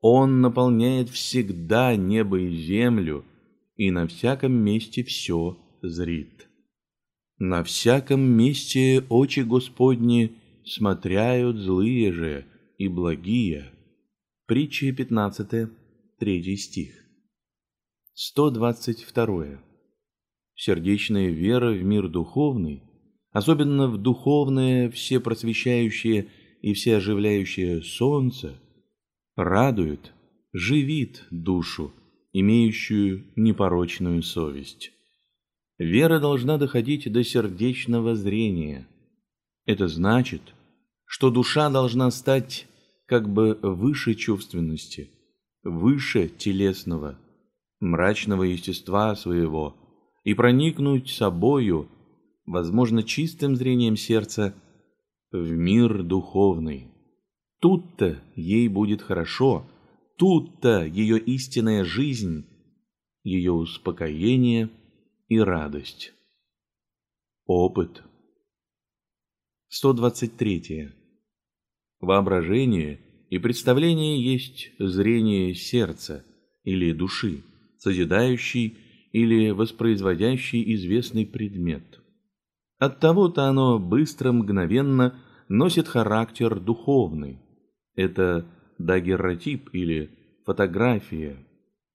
[0.02, 3.24] Он наполняет всегда небо и землю,
[3.76, 6.48] и на всяком месте все зрит.
[7.38, 10.34] На всяком месте очи Господни
[10.66, 12.48] смотряют злые же
[12.80, 13.72] и благие.
[14.48, 15.70] Притча 15,
[16.18, 17.03] 3 стих.
[18.16, 19.60] 122.
[20.54, 22.84] Сердечная вера в мир духовный,
[23.32, 26.28] особенно в духовное всепросвещающее
[26.62, 28.54] и всеоживляющее солнце,
[29.36, 30.14] радует,
[30.52, 31.92] живит душу,
[32.34, 34.92] имеющую непорочную совесть.
[35.80, 38.88] Вера должна доходить до сердечного зрения.
[39.66, 40.54] Это значит,
[41.06, 42.68] что душа должна стать
[43.08, 45.10] как бы выше чувственности,
[45.64, 47.18] выше телесного,
[47.84, 49.76] мрачного естества своего
[50.24, 51.90] и проникнуть собою,
[52.46, 54.56] возможно, чистым зрением сердца,
[55.32, 56.88] в мир духовный.
[57.60, 59.68] Тут-то ей будет хорошо–
[60.18, 62.46] Тут-то ее истинная жизнь,
[63.24, 64.70] ее успокоение
[65.28, 66.14] и радость.
[67.46, 68.04] Опыт.
[69.70, 70.92] 123.
[72.00, 76.24] Воображение и представление есть зрение сердца
[76.64, 77.44] или души,
[77.84, 78.78] созидающий
[79.12, 81.84] или воспроизводящий известный предмет.
[82.80, 87.40] Оттого-то оно быстро, мгновенно носит характер духовный.
[87.96, 88.46] Это
[88.80, 90.12] дагерротип или
[90.46, 91.46] фотография,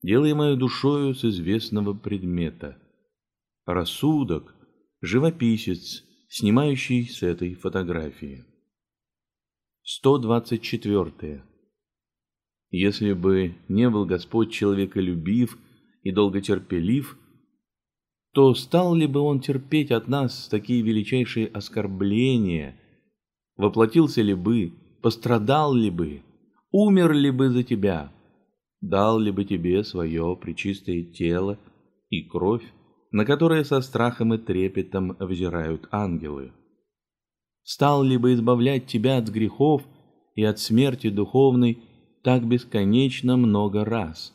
[0.02, 2.76] делаемая душою с известного предмета.
[3.64, 4.54] Рассудок–
[5.00, 8.44] живописец, снимающий с этой фотографии.
[9.84, 11.42] 124.
[12.70, 15.58] Если бы не был Господь человеколюбив
[16.08, 17.18] и долготерпелив,
[18.32, 22.80] то стал ли бы Он терпеть от нас такие величайшие оскорбления,
[23.56, 26.22] воплотился ли бы, пострадал ли бы,
[26.70, 28.10] умер ли бы за тебя,
[28.80, 31.58] дал ли бы тебе свое причистое тело
[32.08, 32.64] и кровь,
[33.10, 36.52] на которые со страхом и трепетом взирают ангелы.
[37.64, 39.82] Стал ли бы избавлять тебя от грехов
[40.34, 41.82] и от смерти духовной
[42.22, 44.34] так бесконечно много раз?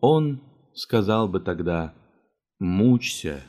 [0.00, 0.42] Он
[0.74, 1.94] сказал бы тогда,
[2.58, 3.42] «Мучься,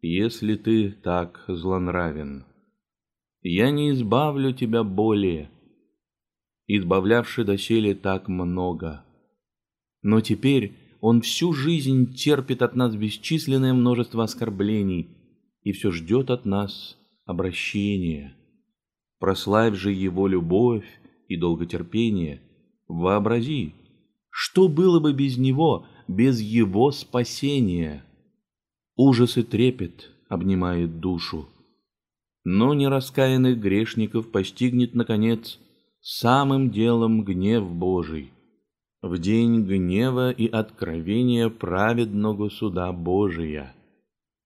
[0.00, 2.44] если ты так злонравен.
[3.42, 5.50] Я не избавлю тебя более,
[6.66, 9.04] избавлявший доселе так много.
[10.02, 15.08] Но теперь он всю жизнь терпит от нас бесчисленное множество оскорблений
[15.62, 16.96] и все ждет от нас
[17.26, 18.34] обращения.
[19.18, 20.86] Прославь же его любовь
[21.28, 22.42] и долготерпение.
[22.88, 23.74] Вообрази,
[24.30, 28.04] что было бы без него, без его спасения?
[28.96, 31.48] Ужас и трепет обнимает душу.
[32.44, 35.58] Но нераскаянных грешников постигнет, наконец,
[36.00, 38.30] самым делом гнев Божий
[39.04, 43.74] в день гнева и откровения праведного суда Божия.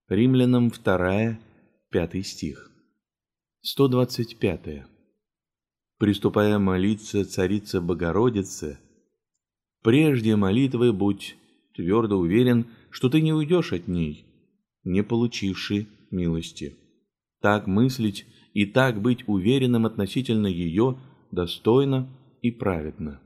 [0.09, 1.39] Римлянам 2,
[1.91, 2.69] 5 стих.
[3.61, 4.85] 125.
[5.99, 8.81] Приступая молиться Царице Богородице,
[9.85, 11.37] прежде молитвы будь
[11.79, 14.27] твердо уверен, что ты не уйдешь от ней,
[14.83, 16.77] не получивши милости.
[17.41, 20.99] Так мыслить и так быть уверенным относительно ее
[21.31, 22.09] достойно
[22.43, 23.21] и праведно.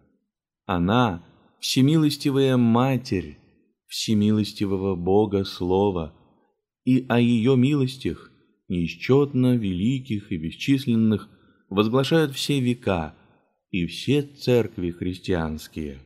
[0.67, 1.25] Она—
[1.61, 3.39] всемилостивая Матерь,
[3.87, 6.13] всемилостивого Бога Слова,
[6.85, 8.31] и о ее милостях,
[8.69, 11.31] неисчетно великих и бесчисленных,
[11.71, 13.15] возглашают все века
[13.71, 16.01] и все церкви христианские.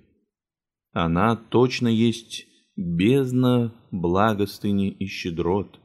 [0.99, 5.79] Она точно есть бездна благостыни и щедрот,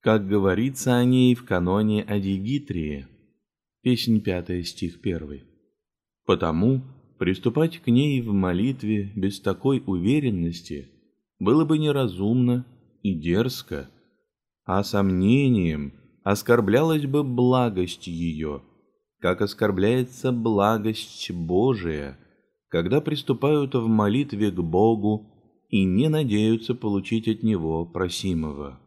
[0.00, 3.06] как говорится о ней в каноне о Дигитрии,
[3.82, 5.42] песнь 5 стих 1.
[6.26, 6.82] Потому
[7.22, 10.88] Приступать к ней в молитве без такой уверенности
[11.38, 12.66] было бы неразумно
[13.02, 13.88] и дерзко,
[14.64, 15.92] а сомнением
[16.24, 18.62] оскорблялась бы благость ее,
[19.20, 22.18] как оскорбляется благость Божия,
[22.72, 25.30] когда приступают в молитве к Богу
[25.68, 28.80] и не надеются получить от Него просимого.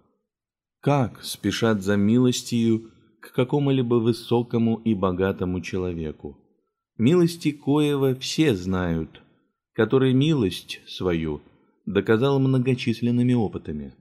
[0.82, 2.90] Как спешат за милостью
[3.22, 6.36] к какому-либо высокому и богатому человеку?
[6.98, 9.22] Милости коего все знают,
[9.74, 11.42] который милость свою
[11.86, 13.94] доказал многочисленными опытами.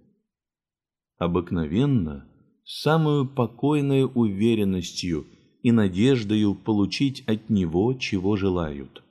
[1.19, 2.27] Обыкновенно,
[2.65, 5.27] самую покойной уверенностью
[5.63, 9.04] и надеждою получить от него, чего желают.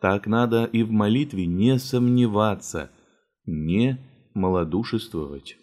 [0.00, 2.90] Так надо и в молитве не сомневаться,
[3.46, 3.98] не
[4.34, 5.56] малодушествовать.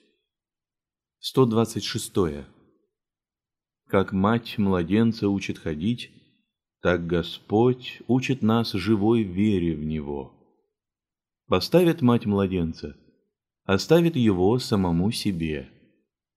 [1.20, 2.46] 126.
[3.88, 6.12] Как мать младенца учит ходить,
[6.82, 10.34] так Господь учит нас живой вере в Него.
[11.48, 12.98] Поставит мать младенца,
[13.66, 15.70] оставит его самому себе,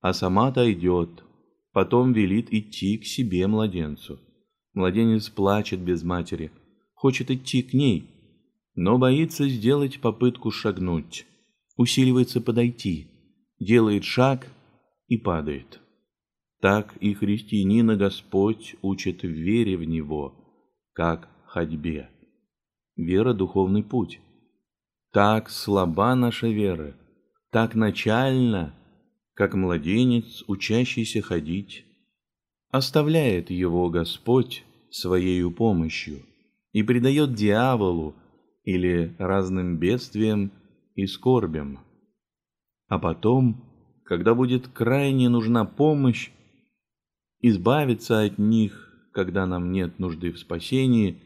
[0.01, 1.25] а сама отойдет,
[1.73, 4.21] потом велит идти к себе младенцу.
[4.75, 6.53] Младенец плачет без матери,
[6.97, 8.11] хочет идти к ней,
[8.75, 11.27] но боится сделать попытку шагнуть,
[11.77, 13.07] усиливается подойти,
[13.61, 14.49] делает шаг
[15.07, 15.81] и падает.
[16.61, 20.35] Так и христианина Господь учит в вере в Него,
[20.95, 22.11] как ходьбе.
[22.97, 24.21] Вера– духовный путь.
[25.13, 26.97] Так слаба наша вера,
[27.51, 28.75] так начально,
[29.35, 31.85] как младенец, учащийся ходить.
[32.71, 36.25] Оставляет его Господь своею помощью
[36.77, 38.15] и предает дьяволу
[38.63, 40.53] или разным бедствиям
[40.95, 41.79] и скорбям.
[42.87, 43.65] А потом,
[44.05, 46.31] когда будет крайне нужна помощь,
[47.41, 51.19] избавиться от них, когда нам нет нужды в спасении,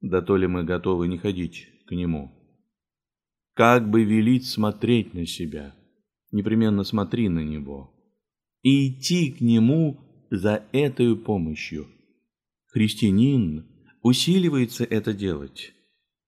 [0.00, 2.30] да то ли мы готовы не ходить к Нему.
[3.54, 5.74] Как бы велить смотреть на себя,
[6.30, 7.92] непременно смотри на Него,
[8.62, 9.98] и идти к Нему
[10.30, 11.88] за этой помощью.
[12.66, 13.71] Христианин
[14.02, 15.72] усиливается это делать,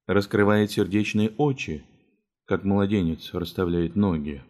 [0.07, 1.85] раскрывает сердечные очи,
[2.47, 4.43] как младенец расставляет ноги.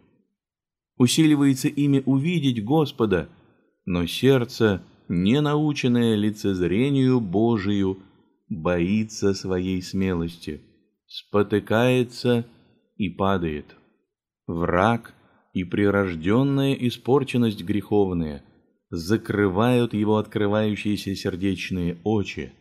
[0.97, 3.29] Усиливается ими увидеть Господа–
[3.85, 7.99] но сердце, не наученное лицезрению Божию,
[8.49, 10.61] боится своей смелости,
[11.07, 12.45] спотыкается
[12.97, 13.75] и падает.
[14.47, 15.13] Враг
[15.53, 18.43] и прирожденная испорченность греховная
[18.89, 22.53] закрывают его открывающиеся сердечные очи,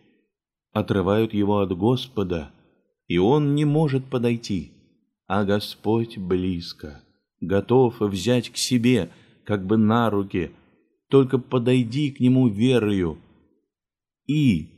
[0.74, 2.50] отрывают его от Господа,
[3.06, 4.72] и он не может подойти,
[5.26, 7.02] а Господь близко,
[7.40, 9.08] готов взять к себе,
[9.44, 10.50] как бы на руки,
[11.08, 13.18] только подойди к нему верою,
[14.26, 14.68] и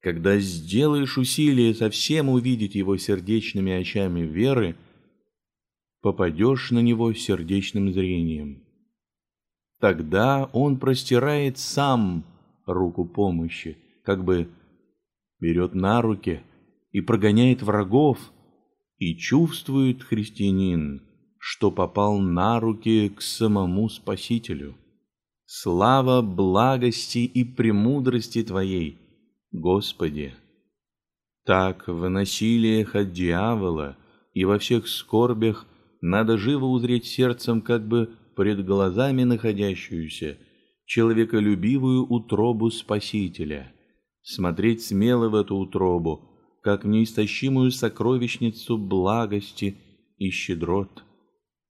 [0.00, 4.76] когда сделаешь усилие совсем увидеть его сердечными очами веры,
[6.00, 8.62] попадешь на него сердечным зрением.
[9.80, 12.24] Тогда он простирает сам
[12.66, 14.48] руку помощи, как бы
[15.40, 16.42] берет на руки
[16.92, 18.18] и прогоняет врагов,
[18.98, 21.02] и чувствует христианин,
[21.38, 24.76] что попал на руки к самому Спасителю.
[25.44, 28.98] Слава благости и премудрости Твоей,
[29.52, 30.34] Господи!
[31.46, 33.96] Так в насилиях от дьявола
[34.34, 35.66] и во всех скорбях
[36.02, 40.36] надо живо узреть сердцем как бы пред глазами находящуюся
[40.84, 43.72] человеколюбивую утробу Спасителя,
[44.28, 46.22] смотреть смело в эту утробу,
[46.62, 49.78] как в неистощимую сокровищницу благости
[50.18, 51.02] и щедрот,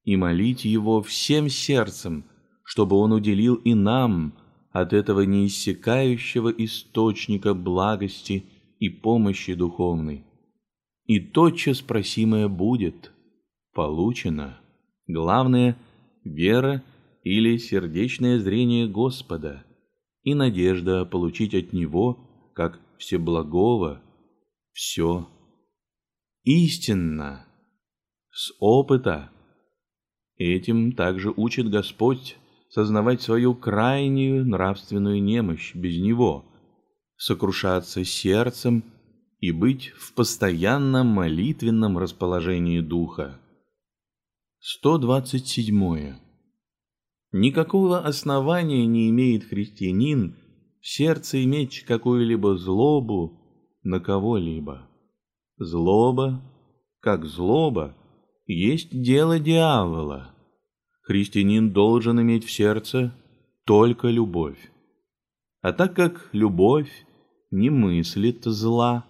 [0.02, 2.24] и молить Его всем сердцем,
[2.64, 4.34] чтобы Он уделил и нам
[4.72, 8.44] от этого неиссякающего источника благости
[8.80, 10.24] и помощи духовной.
[11.06, 13.12] И тотчас просимое будет
[13.72, 14.58] получено.
[15.06, 15.78] Главное—
[16.24, 16.82] вера
[17.22, 19.64] или сердечное зрение Господа
[20.24, 22.27] и надежда получить от Него,
[22.58, 24.02] как Всеблагого,
[24.72, 25.28] все
[26.42, 27.46] истинно,
[28.32, 29.30] с опыта.
[30.38, 32.36] Этим также учит Господь
[32.70, 36.46] сознавать свою крайнюю нравственную немощь без Него,
[37.16, 38.82] сокрушаться сердцем
[39.38, 43.40] и быть в постоянном молитвенном расположении духа.
[44.58, 46.16] 127.
[47.30, 50.34] Никакого основания не имеет христианин
[50.88, 53.38] сердце иметь какую-либо злобу
[53.82, 54.88] на кого-либо.
[55.58, 56.42] Злоба,
[57.00, 57.94] как злоба,
[58.46, 60.34] есть дело дьявола.
[61.02, 63.12] Христианин должен иметь в сердце
[63.66, 64.72] только любовь.
[65.60, 66.90] А так как любовь
[67.50, 69.04] не мыслит зла,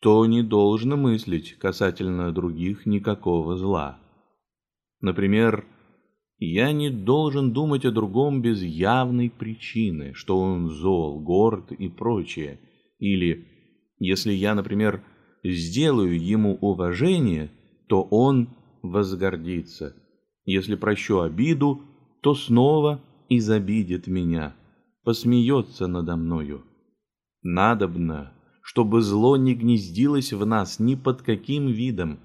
[0.00, 3.98] то не должен мыслить касательно других никакого зла.
[5.00, 5.64] Например,
[6.38, 12.60] я не должен думать о другом без явной причины, что он зол, горд и прочее,
[12.98, 13.46] или
[13.98, 15.02] если я, например,
[15.42, 17.50] сделаю ему уважение,
[17.88, 18.48] то он
[18.82, 19.94] возгордится.
[20.44, 21.82] Если прощу обиду,
[22.22, 24.54] то снова изобидит меня,
[25.04, 26.64] посмеется надо мною.
[27.42, 28.32] Надобно,
[28.62, 32.20] чтобы зло не гнездилось в нас ни под каким видом,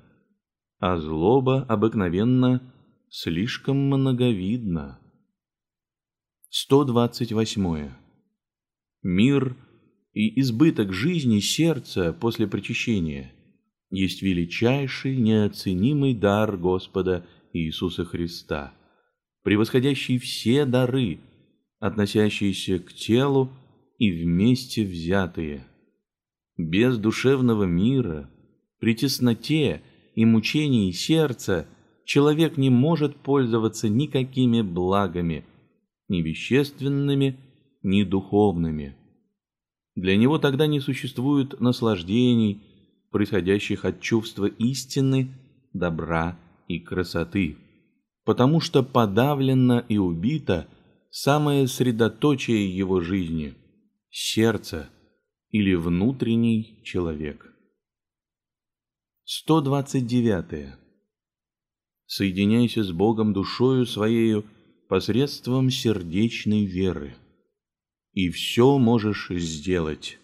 [0.79, 2.61] а злоба обыкновенно
[3.11, 4.99] слишком многовидна.
[6.49, 7.91] 128.
[9.03, 9.55] Мир—
[10.13, 13.33] и избыток жизни сердца после причащения
[13.89, 18.73] есть величайший неоценимый дар Господа Иисуса Христа,
[19.43, 21.19] превосходящий все дары,
[21.79, 23.49] относящиеся к телу
[23.97, 25.65] и вместе взятые.
[26.57, 28.29] Без душевного мира,
[28.79, 29.81] при тесноте
[30.15, 31.67] и мучении сердца
[32.05, 35.45] человек не может пользоваться никакими благами,
[36.07, 37.39] ни вещественными,
[37.83, 38.95] ни духовными.
[39.95, 42.63] Для него тогда не существует наслаждений,
[43.11, 45.31] происходящих от чувства истины,
[45.73, 47.57] добра и красоты,
[48.23, 50.67] потому что подавлено и убито
[51.09, 53.55] самое средоточие его жизни–
[54.09, 54.89] сердце
[55.49, 57.47] или внутренний человек.
[59.25, 60.80] 129.
[62.13, 64.43] Соединяйся с Богом душою своею
[64.89, 67.15] посредством сердечной веры
[68.11, 70.19] и все можешь сделать.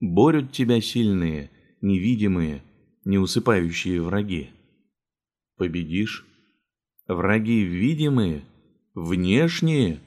[0.00, 1.48] Борют тебя сильные,
[1.80, 2.64] невидимые,
[3.04, 4.50] неусыпающие враги.
[5.56, 6.26] Победишь.
[7.06, 8.42] Враги видимые,
[8.92, 10.00] внешние.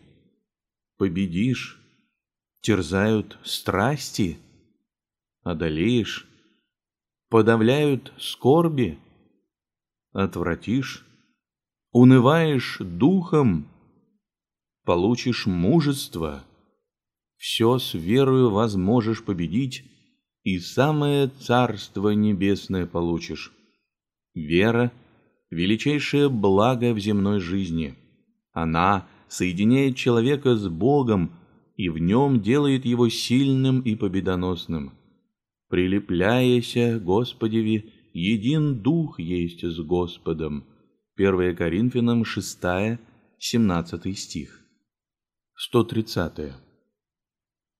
[0.97, 1.80] Победишь.
[2.59, 4.38] Терзают страсти.
[5.43, 6.28] Одолеешь.
[7.30, 8.99] Подавляют скорби.
[10.11, 11.05] Отвратишь.
[11.98, 13.68] Унываешь духом.
[14.84, 16.43] Получишь мужество
[17.38, 19.86] все с верою возможешь победить,
[20.43, 23.54] и самое Царство Небесное получишь.
[24.34, 24.91] Вера—
[25.50, 27.96] величайшее благо в земной жизни.
[28.52, 31.32] Она соединяет человека с Богом
[31.78, 34.91] и в нем делает его сильным и победоносным.
[35.70, 40.66] Прилепляяся Господеви, един Дух есть с Господом.
[41.18, 42.59] 1 Коринфянам 6,
[43.39, 44.59] 17 стих.
[45.55, 46.51] 130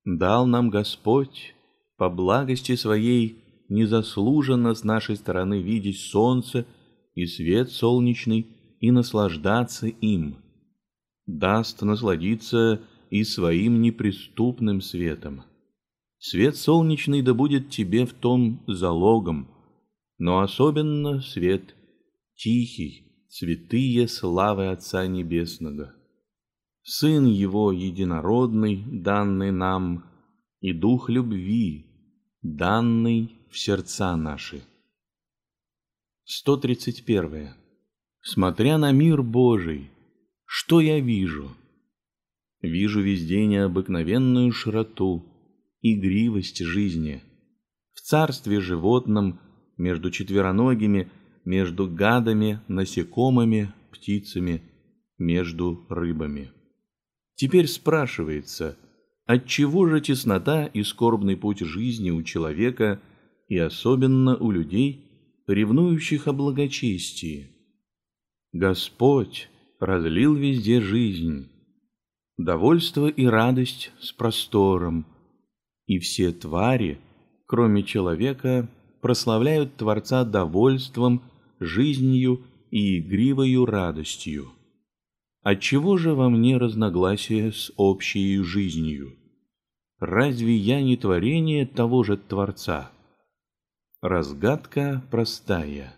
[0.05, 1.53] дал нам Господь
[1.97, 6.65] по благости Своей незаслуженно с нашей стороны видеть солнце
[7.13, 8.47] и свет солнечный
[8.79, 10.38] и наслаждаться им,
[11.25, 15.43] даст насладиться и своим неприступным светом.
[16.19, 19.49] Свет солнечный да будет тебе в том залогом,
[20.19, 21.75] но особенно свет
[22.38, 23.05] тихий,
[23.38, 25.93] святые славы Отца Небесного.
[26.83, 30.05] Сын Его единородный, данный нам,
[30.61, 31.86] и Дух любви,
[32.41, 34.63] данный в сердца наши.
[36.23, 37.55] 131.
[38.21, 39.89] Смотря на мир Божий,
[40.45, 41.51] что я вижу?
[42.61, 45.25] Вижу везде необыкновенную широту,
[45.81, 47.21] игривость жизни.
[47.91, 49.41] В царстве животном,
[49.75, 51.11] между четвероногими,
[51.45, 54.63] между гадами, насекомыми, птицами,
[55.17, 56.51] между рыбами.
[57.35, 58.77] Теперь спрашивается,
[59.25, 63.01] отчего же теснота и скорбный путь жизни у человека
[63.47, 65.05] и особенно у людей,
[65.47, 67.51] ревнующих о благочестии?
[68.51, 71.49] Господь разлил везде жизнь,
[72.37, 75.05] довольство и радость с простором,
[75.85, 76.99] и все твари,
[77.45, 78.69] кроме человека,
[79.01, 81.21] прославляют Творца довольством,
[81.60, 84.51] жизнью и игривою радостью.
[85.41, 89.16] Отчего же во мне разногласие с общей жизнью?
[89.99, 92.91] Разве я не творение того же Творца?
[94.01, 95.95] Разгадка простая.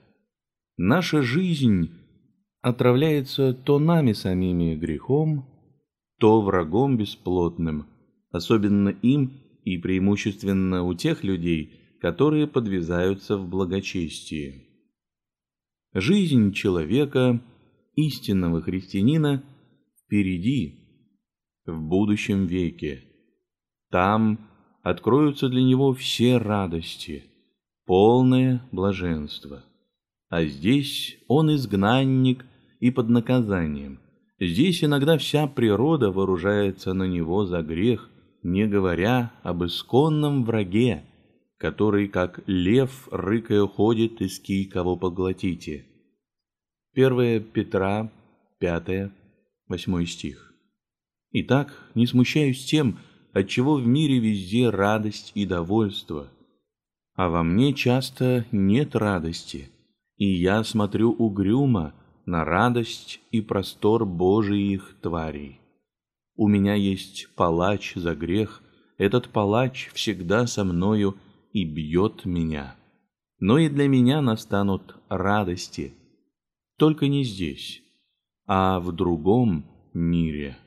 [0.77, 1.89] Наша жизнь
[2.61, 5.45] отравляется то нами самими грехом,
[6.19, 7.87] то врагом бесплотным,
[8.31, 9.31] особенно им
[9.63, 14.66] и преимущественно у тех людей, которые подвязаются в благочестии.
[15.99, 17.41] Жизнь человека,
[17.95, 19.43] истинного христианина,
[20.05, 20.75] впереди,
[21.65, 23.01] в будущем веке.
[23.89, 24.47] Там
[24.83, 27.23] откроются для него все радости,
[27.87, 29.63] полное блаженство.
[30.29, 32.45] А здесь он изгнанник
[32.79, 33.97] и под наказанием.
[34.39, 38.07] Здесь иногда вся природа вооружается на него за грех,
[38.43, 41.05] не говоря об исконном враге,
[41.57, 45.85] который, как лев, рыкая ходит, иски кого поглотите.
[46.93, 48.11] 1 Петра,
[48.59, 49.11] 5,
[49.67, 50.53] 8 стих.
[51.31, 52.99] Итак, не смущаюсь тем,
[53.33, 56.29] отчего в мире везде радость и довольство,
[57.15, 59.69] а во мне часто нет радости,
[60.15, 61.93] и я смотрю угрюмо
[62.25, 65.59] на радость и простор Божиих тварей.
[66.35, 68.61] У меня есть палач за грех,
[68.97, 71.17] этот палач всегда со мною
[71.57, 72.75] и бьет меня.
[73.39, 75.93] Но и для меня настанут радости,
[76.77, 77.81] только не здесь,
[78.45, 80.57] а в другом мире.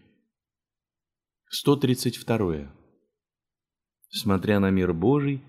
[1.48, 2.72] 132.
[4.08, 5.42] Смотря на мир Божий,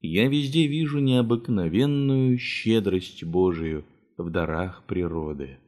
[0.00, 3.84] я везде вижу необыкновенную щедрость Божию
[4.16, 5.58] в дарах природы.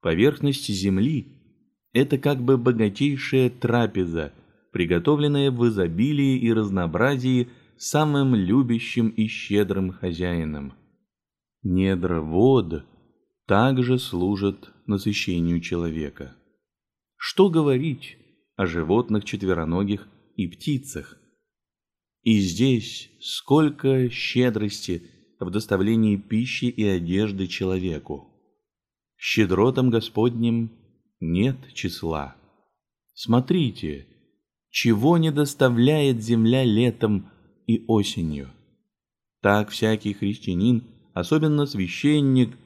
[0.00, 1.26] Поверхность земли–
[1.92, 4.32] это как бы богатейшая трапеза,
[4.72, 7.48] приготовленная в изобилии и разнообразии–
[7.78, 10.74] самым любящим и щедрым хозяином.
[11.62, 12.84] Недра вод
[13.46, 16.36] также служат насыщению человека.
[17.16, 18.18] Что говорить
[18.56, 21.18] о животных четвероногих и птицах?
[22.22, 28.32] И здесь сколько щедрости в доставлении пищи и одежды человеку.
[29.16, 30.72] Щедротам Господним
[31.20, 32.36] нет числа.
[33.14, 34.06] Смотрите,
[34.70, 37.30] чего не доставляет земля летом
[37.66, 38.50] и осенью.
[39.42, 42.56] Так всякий христианин, особенно священник,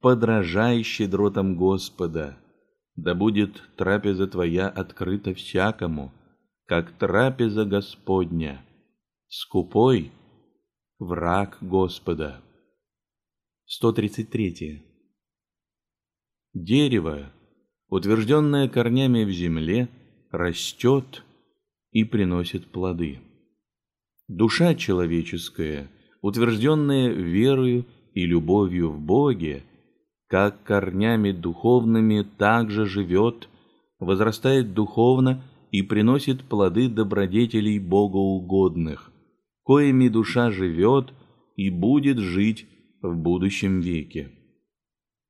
[0.00, 2.38] подражай щедротам Господа.
[2.96, 6.12] Да будет трапеза твоя открыта всякому,
[6.66, 8.64] как трапеза Господня.
[9.28, 10.10] Скупой—
[10.98, 12.40] враг Господа.
[13.66, 14.82] 133.
[16.54, 17.30] Дерево,
[17.88, 19.88] утвержденное корнями в земле,
[20.30, 21.24] растет
[21.92, 23.20] и приносит плоды.
[24.28, 29.64] Душа человеческая, утвержденная верою и любовью в Боге,
[30.26, 33.48] как корнями духовными также живет,
[33.98, 39.10] возрастает духовно и приносит плоды добродетелей богоугодных,
[39.62, 41.14] коими душа живет
[41.56, 42.66] и будет жить
[43.00, 44.30] в будущем веке.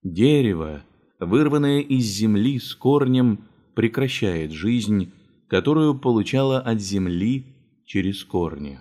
[0.02, 0.82] Дерево,
[1.20, 3.44] вырванное из земли с корнем,
[3.76, 5.12] прекращает жизнь,
[5.46, 7.44] которую получало от земли
[7.86, 8.80] через корни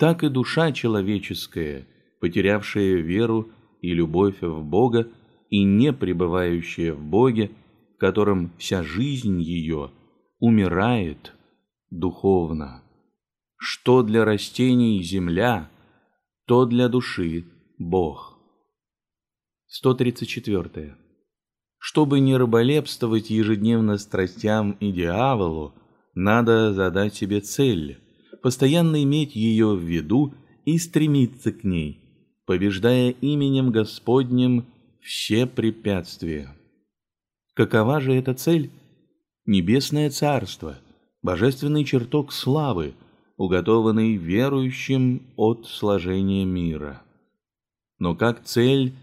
[0.00, 1.86] так и душа человеческая,
[2.20, 3.50] потерявшая веру
[3.82, 5.06] и любовь в Бога
[5.50, 7.50] и не пребывающая в Боге,
[7.94, 9.90] в котором вся жизнь ее
[10.38, 11.34] умирает
[11.90, 12.82] духовно.
[13.58, 15.70] Что для растений земля,
[16.46, 17.44] то для души
[17.78, 18.38] Бог.
[19.66, 20.96] 134.
[21.76, 25.74] Чтобы не рыболепствовать ежедневно страстям и дьяволу,
[26.14, 27.98] надо задать себе цель–
[28.42, 30.34] постоянно иметь ее в виду
[30.64, 31.98] и стремиться к ней,
[32.46, 34.66] побеждая именем Господним
[35.00, 36.48] все препятствия.
[37.54, 38.70] Какова же эта цель?
[39.46, 40.78] Небесное Царство,
[41.22, 42.94] божественный чертог славы,
[43.36, 47.02] уготованный верующим от сложения мира.
[47.98, 48.94] Но как цель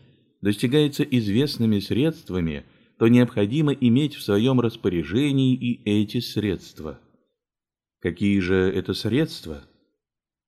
[0.41, 2.65] достигается известными средствами,
[2.99, 6.99] то необходимо иметь в своем распоряжении и эти средства.
[7.99, 9.63] Какие же это средства?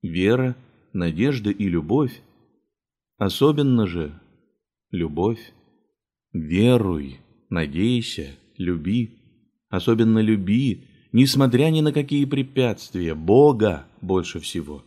[0.02, 0.56] Вера,
[0.94, 2.22] надежда и любовь.
[3.18, 4.20] Особенно же
[4.92, 5.54] любовь.
[6.32, 7.20] Веруй,
[7.50, 9.18] надейся, люби.
[9.70, 14.84] Особенно люби, несмотря ни на какие препятствия, Бога больше всего,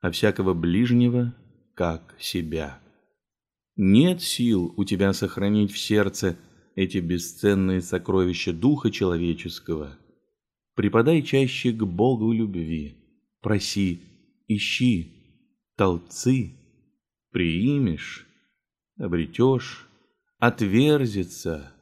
[0.00, 1.34] а всякого ближнего,
[1.74, 2.78] как себя.
[3.76, 6.36] Нет сил у тебя сохранить в сердце
[6.76, 9.98] эти бесценные сокровища духа человеческого.
[10.74, 12.96] Припадай чаще к Богу любви,
[13.40, 14.00] проси,
[14.48, 15.12] ищи,
[15.76, 16.52] толцы,
[17.30, 18.26] приимешь,
[18.98, 19.88] обретешь,
[20.38, 21.72] отверзится.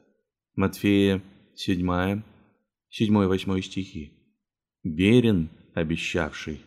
[0.55, 1.23] Матфея
[1.57, 2.23] 7,
[3.01, 4.13] 7-8 стихи.
[4.85, 6.61] Верен обещавший.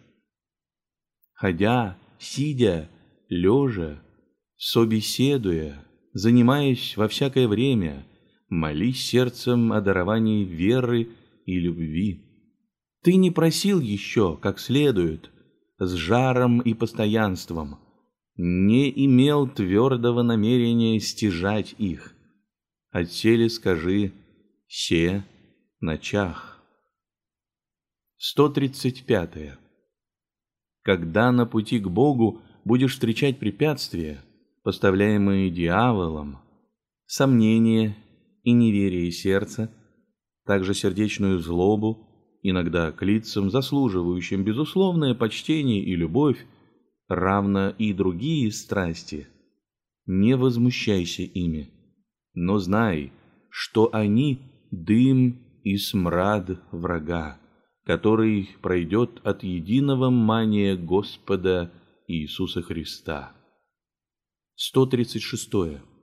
[1.34, 2.89] Ходя, сидя,
[3.30, 4.01] лежа,
[4.57, 8.07] собеседуя, занимаясь во всякое время,
[8.49, 11.09] молись сердцем о даровании веры
[11.45, 12.21] и любви.
[13.03, 15.29] Ты не просил еще, как следует,
[15.77, 17.79] с жаром и постоянством,
[18.37, 22.13] не имел твердого намерения стяжать их.
[22.91, 24.11] Отсели скажи
[24.67, 25.23] «се
[25.79, 26.63] ночах».
[28.17, 29.35] 135.
[29.35, 29.57] -е.
[30.81, 34.23] Когда на пути к Богу будешь встречать препятствия,
[34.63, 36.39] поставляемые дьяволом,
[37.05, 37.95] сомнения
[38.43, 39.71] и неверие сердца,
[40.45, 42.07] также сердечную злобу,
[42.43, 46.45] иногда к лицам, заслуживающим безусловное почтение и любовь,
[47.07, 49.27] равно и другие страсти,
[50.05, 51.69] не возмущайся ими,
[52.33, 53.11] но знай,
[53.49, 54.39] что они—
[54.71, 57.39] дым и смрад врага,
[57.85, 61.71] который пройдет от единого мания Господа
[62.07, 63.31] Иисуса Христа.
[64.55, 65.94] 136.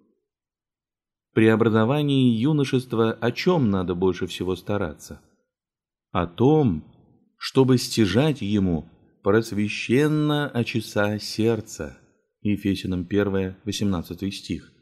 [1.35, 5.23] При образовании юношества о чем надо больше всего стараться?
[6.11, 6.85] О том,
[7.39, 8.91] чтобы стяжать ему
[9.23, 11.99] просвященно очеса сердца.
[12.43, 14.73] Ефесянам 1, 18 стих.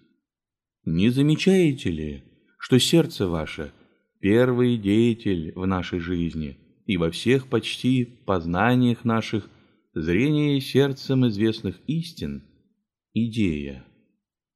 [0.85, 2.25] Не замечаете ли,
[2.59, 3.73] что сердце ваше–
[4.21, 9.49] первый деятель в нашей жизни и во всех почти познаниях наших
[9.95, 12.45] зрение сердцем известных истин–
[13.13, 13.85] идея,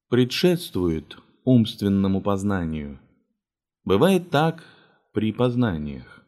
[0.08, 2.98] предшествует умственному познанию.
[3.84, 4.64] Бывает так
[5.12, 6.24] при познаниях.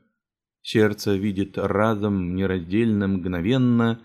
[0.62, 4.00] Сердце видит разом, нераздельно, мгновенно,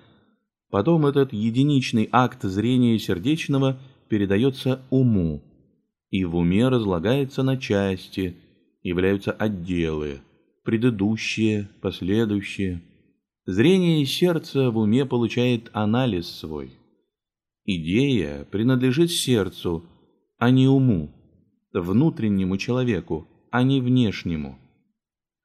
[0.70, 5.42] потом этот единичный акт зрения сердечного передается уму,
[6.10, 8.36] и в уме разлагается на части,
[8.84, 10.22] являются отделы,
[10.64, 12.82] предыдущие, последующие.
[13.46, 16.74] Зрение сердца в уме получает анализ свой–
[17.66, 19.86] Идея принадлежит сердцу,
[20.42, 21.14] а не уму,
[21.72, 24.58] внутреннему человеку, а не внешнему.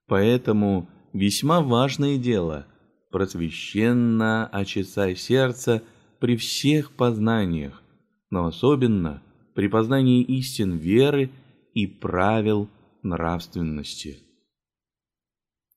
[0.07, 2.67] Поэтому весьма важное дело–
[3.11, 5.83] просвященно очесай сердце
[6.19, 7.83] при всех познаниях,
[8.31, 9.23] но особенно
[9.55, 11.31] при познании истин веры
[11.75, 12.71] и правил
[13.03, 14.21] нравственности.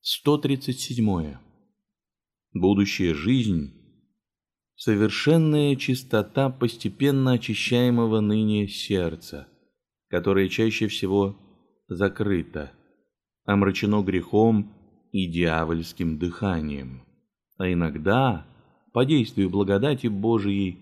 [0.00, 1.36] 137.
[2.54, 3.74] Будущая жизнь
[4.80, 9.46] совершенная чистота постепенно очищаемого ныне сердца,
[10.08, 11.36] которое чаще всего
[11.86, 12.72] закрыто,
[13.44, 14.72] омрачено грехом
[15.12, 17.02] и дьявольским дыханием,
[17.58, 18.46] а иногда,
[18.94, 20.78] по действию благодати Божией,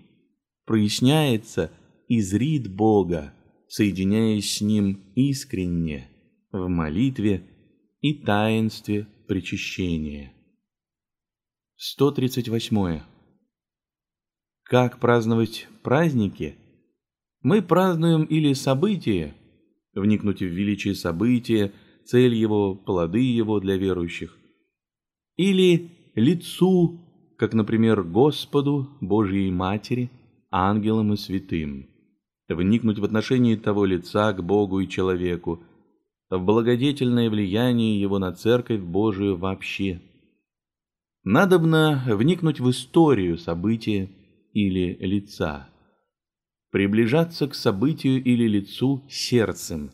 [0.64, 1.72] проясняется
[2.06, 3.34] и зрит Бога,
[3.66, 6.08] соединяясь с Ним искренне
[6.52, 7.42] в молитве
[8.00, 10.32] и таинстве причащения.
[11.74, 13.17] 138.
[14.68, 16.56] Как праздновать праздники?
[17.40, 19.34] Мы празднуем или события,
[19.94, 21.72] вникнуть в величие события,
[22.04, 24.36] цель его, плоды его для верующих,
[25.36, 27.00] или лицу,
[27.38, 30.10] как, например, Господу, Божьей Матери,
[30.50, 31.88] ангелам и святым,
[32.46, 35.62] вникнуть в отношении того лица к Богу и человеку,
[36.28, 40.02] в благодетельное влияние его на Церковь Божию вообще.
[41.24, 44.10] Надобно вникнуть в историю события,
[44.52, 45.68] или лица.
[46.70, 49.90] Приближаться к событию или лицу сердцем,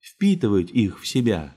[0.00, 1.54] впитывать их в себя,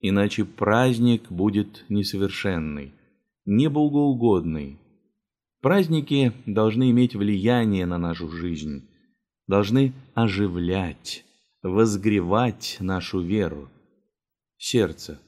[0.00, 2.92] иначе праздник будет несовершенный,
[3.44, 4.78] небогоугодный.
[5.62, 8.88] Праздники должны иметь влияние на нашу жизнь,
[9.46, 11.24] должны оживлять,
[11.62, 13.70] возгревать нашу веру,
[14.56, 15.20] сердце,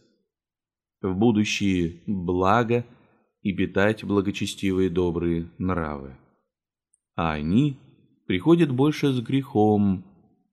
[1.01, 2.84] в будущее благо
[3.42, 6.16] и питать благочестивые добрые нравы.
[7.18, 7.76] А они
[8.28, 10.04] приходят больше с грехом,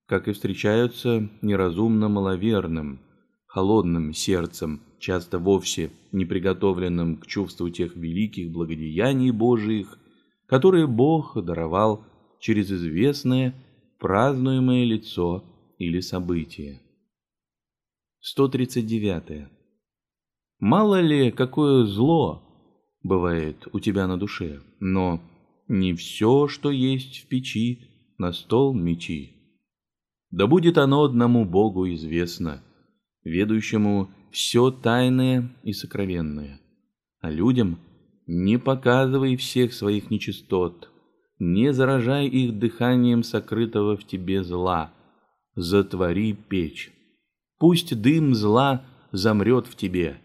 [0.07, 3.01] как и встречаются неразумно маловерным,
[3.45, 9.99] холодным сердцем, часто вовсе не приготовленным к чувству тех великих благодеяний Божиих,
[10.47, 12.03] которые Бог даровал
[12.39, 13.53] через известное
[13.99, 15.43] празднуемое лицо
[15.77, 16.81] или событие.
[18.21, 19.49] 139.
[20.57, 22.41] Мало ли, какое зло
[23.03, 25.21] бывает у тебя на душе, но
[25.67, 29.31] не все, что есть в печи, на стол мечи.
[30.31, 32.63] Да будет оно одному Богу известно,
[33.23, 36.59] ведущему все тайное и сокровенное.
[37.21, 37.79] А людям
[38.27, 40.89] не показывай всех своих нечистот,
[41.39, 44.93] не заражай их дыханием сокрытого в тебе зла,
[45.55, 46.91] затвори печь.
[47.57, 50.17] Пусть дым зла замрет в тебе.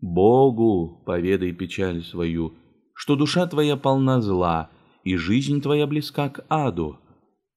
[0.00, 2.54] Богу поведай печаль свою,
[2.94, 4.70] что душа твоя полна зла,
[5.08, 6.98] и жизнь твоя близка к аду,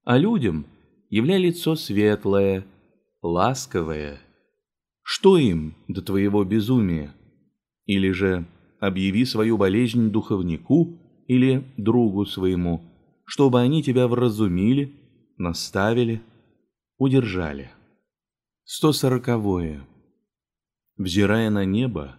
[0.06, 0.66] а людям
[1.10, 2.66] являй лицо светлое,
[3.22, 4.22] ласковое,
[5.04, 7.14] что им до твоего безумия?
[7.86, 8.46] Или же
[8.80, 10.98] объяви свою болезнь духовнику
[11.28, 12.82] или другу своему,
[13.26, 14.94] чтобы они тебя вразумили,
[15.38, 16.22] наставили,
[16.98, 17.70] удержали.
[18.64, 19.28] 140.
[19.28, 19.82] -е.
[20.96, 22.16] Взирая на небо,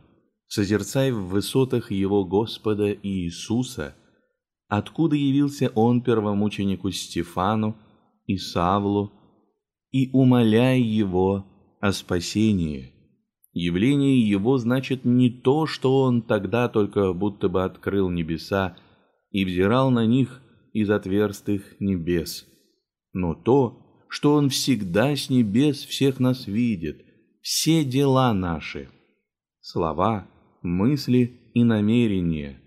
[0.48, 3.94] созерцай в высотах его Господа Иисуса,
[4.72, 7.76] откуда явился он первомученику Стефану
[8.26, 9.12] и Савлу,
[9.90, 11.44] и умоляй его
[11.78, 12.94] о спасении.
[13.52, 18.78] Явление его значит не то, что он тогда только будто бы открыл небеса
[19.30, 20.40] и взирал на них
[20.72, 22.46] из отверстых небес,
[23.12, 27.04] но то, что он всегда с небес всех нас видит,
[27.42, 28.88] все дела наши,
[29.60, 30.26] слова,
[30.62, 32.61] мысли и намерения,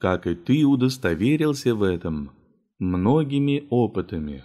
[0.00, 2.32] как и ты удостоверился в этом
[2.78, 4.44] многими опытами,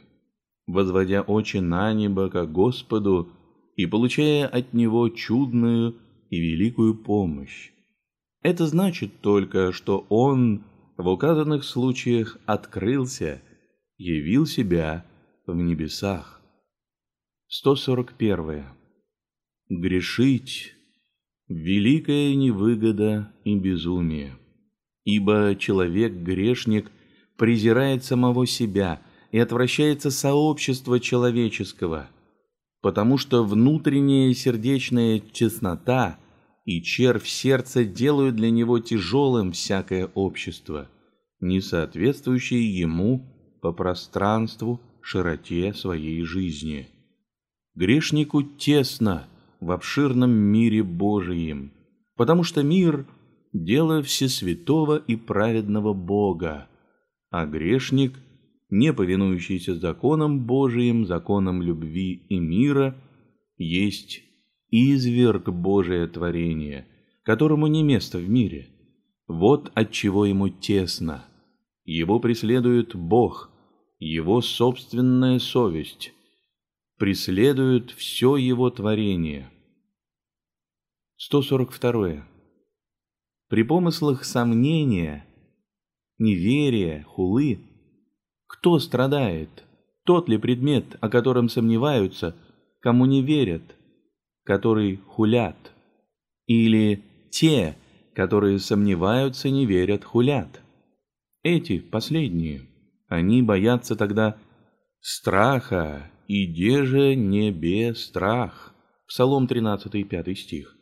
[0.67, 3.29] возводя очи на небо, как Господу,
[3.77, 5.95] и получая от него чудную
[6.29, 7.71] и великую помощь.
[8.41, 10.63] Это значит только, что он
[10.97, 13.41] в указанных случаях открылся,
[13.97, 15.05] явил себя
[15.47, 16.41] в небесах.
[17.47, 18.65] 141.
[19.69, 20.73] Грешить–
[21.47, 24.37] великая невыгода и безумие,
[25.05, 26.91] ибо человек-грешник
[27.37, 29.01] презирает самого себя
[29.31, 32.09] и отвращается сообщества человеческого–
[32.85, 36.19] потому что внутренняя сердечная честнота
[36.65, 40.87] и червь сердца делают для него тяжелым всякое общество,
[41.39, 46.87] не соответствующее ему по пространству, широте своей жизни.
[47.73, 49.25] Грешнику тесно
[49.59, 51.73] в обширном мире Божием,
[52.15, 53.07] потому что мир–
[53.63, 56.67] дело всесвятого и праведного Бога,
[57.29, 58.19] а грешник–
[58.69, 62.95] не повинующийся законам Божиим, законам любви и мира,
[63.57, 64.21] есть
[64.69, 66.87] изверг Божие творение,
[67.23, 68.67] которому не место в мире.
[69.27, 71.25] Вот от чего ему тесно.
[71.83, 73.49] Его преследует Бог,
[73.99, 76.13] его собственная совесть,
[76.97, 79.51] преследует все его творение.
[81.17, 82.34] 142.
[83.55, 85.25] При помыслах сомнения,
[86.17, 87.59] неверия, хулы–
[88.49, 89.63] кто страдает?
[90.03, 92.35] Тот ли предмет, о котором сомневаются,
[92.81, 93.61] кому не верят,
[94.43, 95.55] который хулят?
[96.47, 97.01] Или
[97.31, 97.77] те,
[98.13, 100.61] которые сомневаются, не верят, хулят?
[101.41, 102.63] Эти последние.
[103.07, 104.35] Они боятся тогда
[104.99, 106.45] страха, и
[106.83, 107.53] же не
[107.93, 108.75] страх.
[109.07, 110.74] Псалом 13, 5 стих.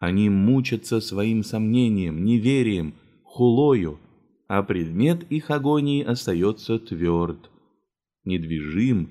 [0.00, 4.00] Они мучатся своим сомнением, неверием, хулою,
[4.48, 7.50] а предмет их агонии остается тверд,
[8.24, 9.10] недвижим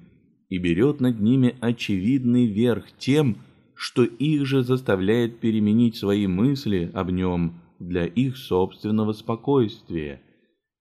[0.50, 3.38] и берет над ними очевидный верх тем,
[3.76, 10.22] что их же заставляет переменить свои мысли об нем для их собственного спокойствия,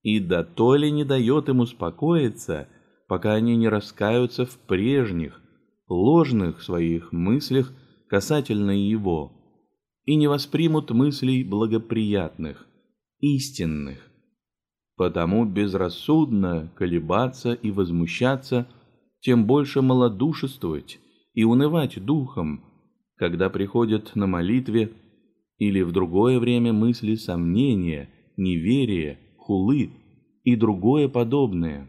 [0.02, 2.66] и да то ли не дает им успокоиться,
[3.09, 5.40] пока они не раскаются в прежних,
[5.86, 7.74] ложных своих мыслях
[8.09, 9.38] касательно его,
[10.09, 12.66] и не воспримут мыслей благоприятных,
[13.20, 14.11] истинных,
[14.96, 18.66] Потому безрассудно колебаться и возмущаться,
[19.20, 20.98] тем больше малодушествовать
[21.34, 22.64] и унывать духом,
[23.16, 24.92] когда приходят на молитве
[25.59, 29.90] или в другое время мысли сомнения, неверия, хулы
[30.42, 31.86] и другое подобное.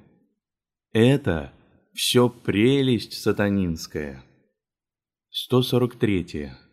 [0.91, 1.53] Это
[1.93, 4.26] все прелесть сатанинская.
[5.30, 6.68] 143.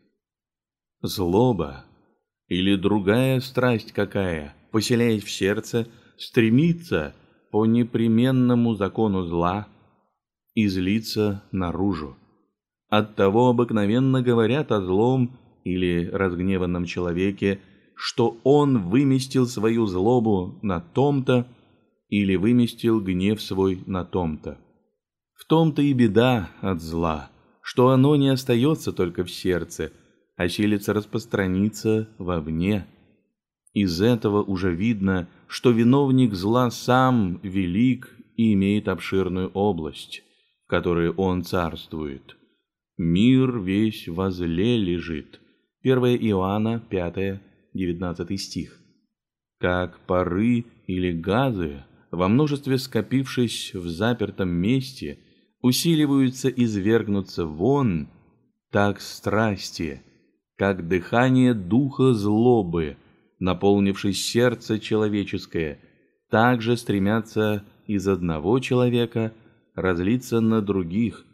[1.02, 1.84] Злоба
[2.48, 7.14] или другая страсть какая, поселяясь в сердце, стремится
[7.50, 9.68] по непременному закону зла
[10.54, 12.16] излиться наружу.
[12.88, 17.60] Оттого обыкновенно говорят о злом или разгневанном человеке,
[17.94, 21.46] что он выместил свою злобу на том-то
[22.08, 24.58] или выместил гнев свой на том-то.
[25.34, 27.30] В том-то и беда от зла,
[27.60, 29.92] что оно не остается только в сердце,
[30.36, 32.86] а силится распространиться вовне.
[33.72, 40.22] Из этого уже видно, что виновник зла сам велик и имеет обширную область,
[40.64, 42.36] в которой он царствует.
[42.98, 45.40] Мир весь возле лежит.
[45.82, 47.40] 1 Иоанна 5,
[47.74, 48.80] 19 стих.
[49.58, 55.18] Как пары или газы, во множестве скопившись в запертом месте,
[55.60, 58.08] усиливаются извергнуться вон,
[58.70, 60.02] так страсти,
[60.56, 62.96] как дыхание духа злобы,
[63.38, 65.78] наполнивший сердце человеческое,
[66.30, 69.32] также стремятся из одного человека
[69.74, 71.24] разлиться на других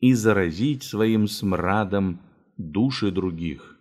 [0.00, 2.20] и заразить своим смрадом
[2.56, 3.71] души других.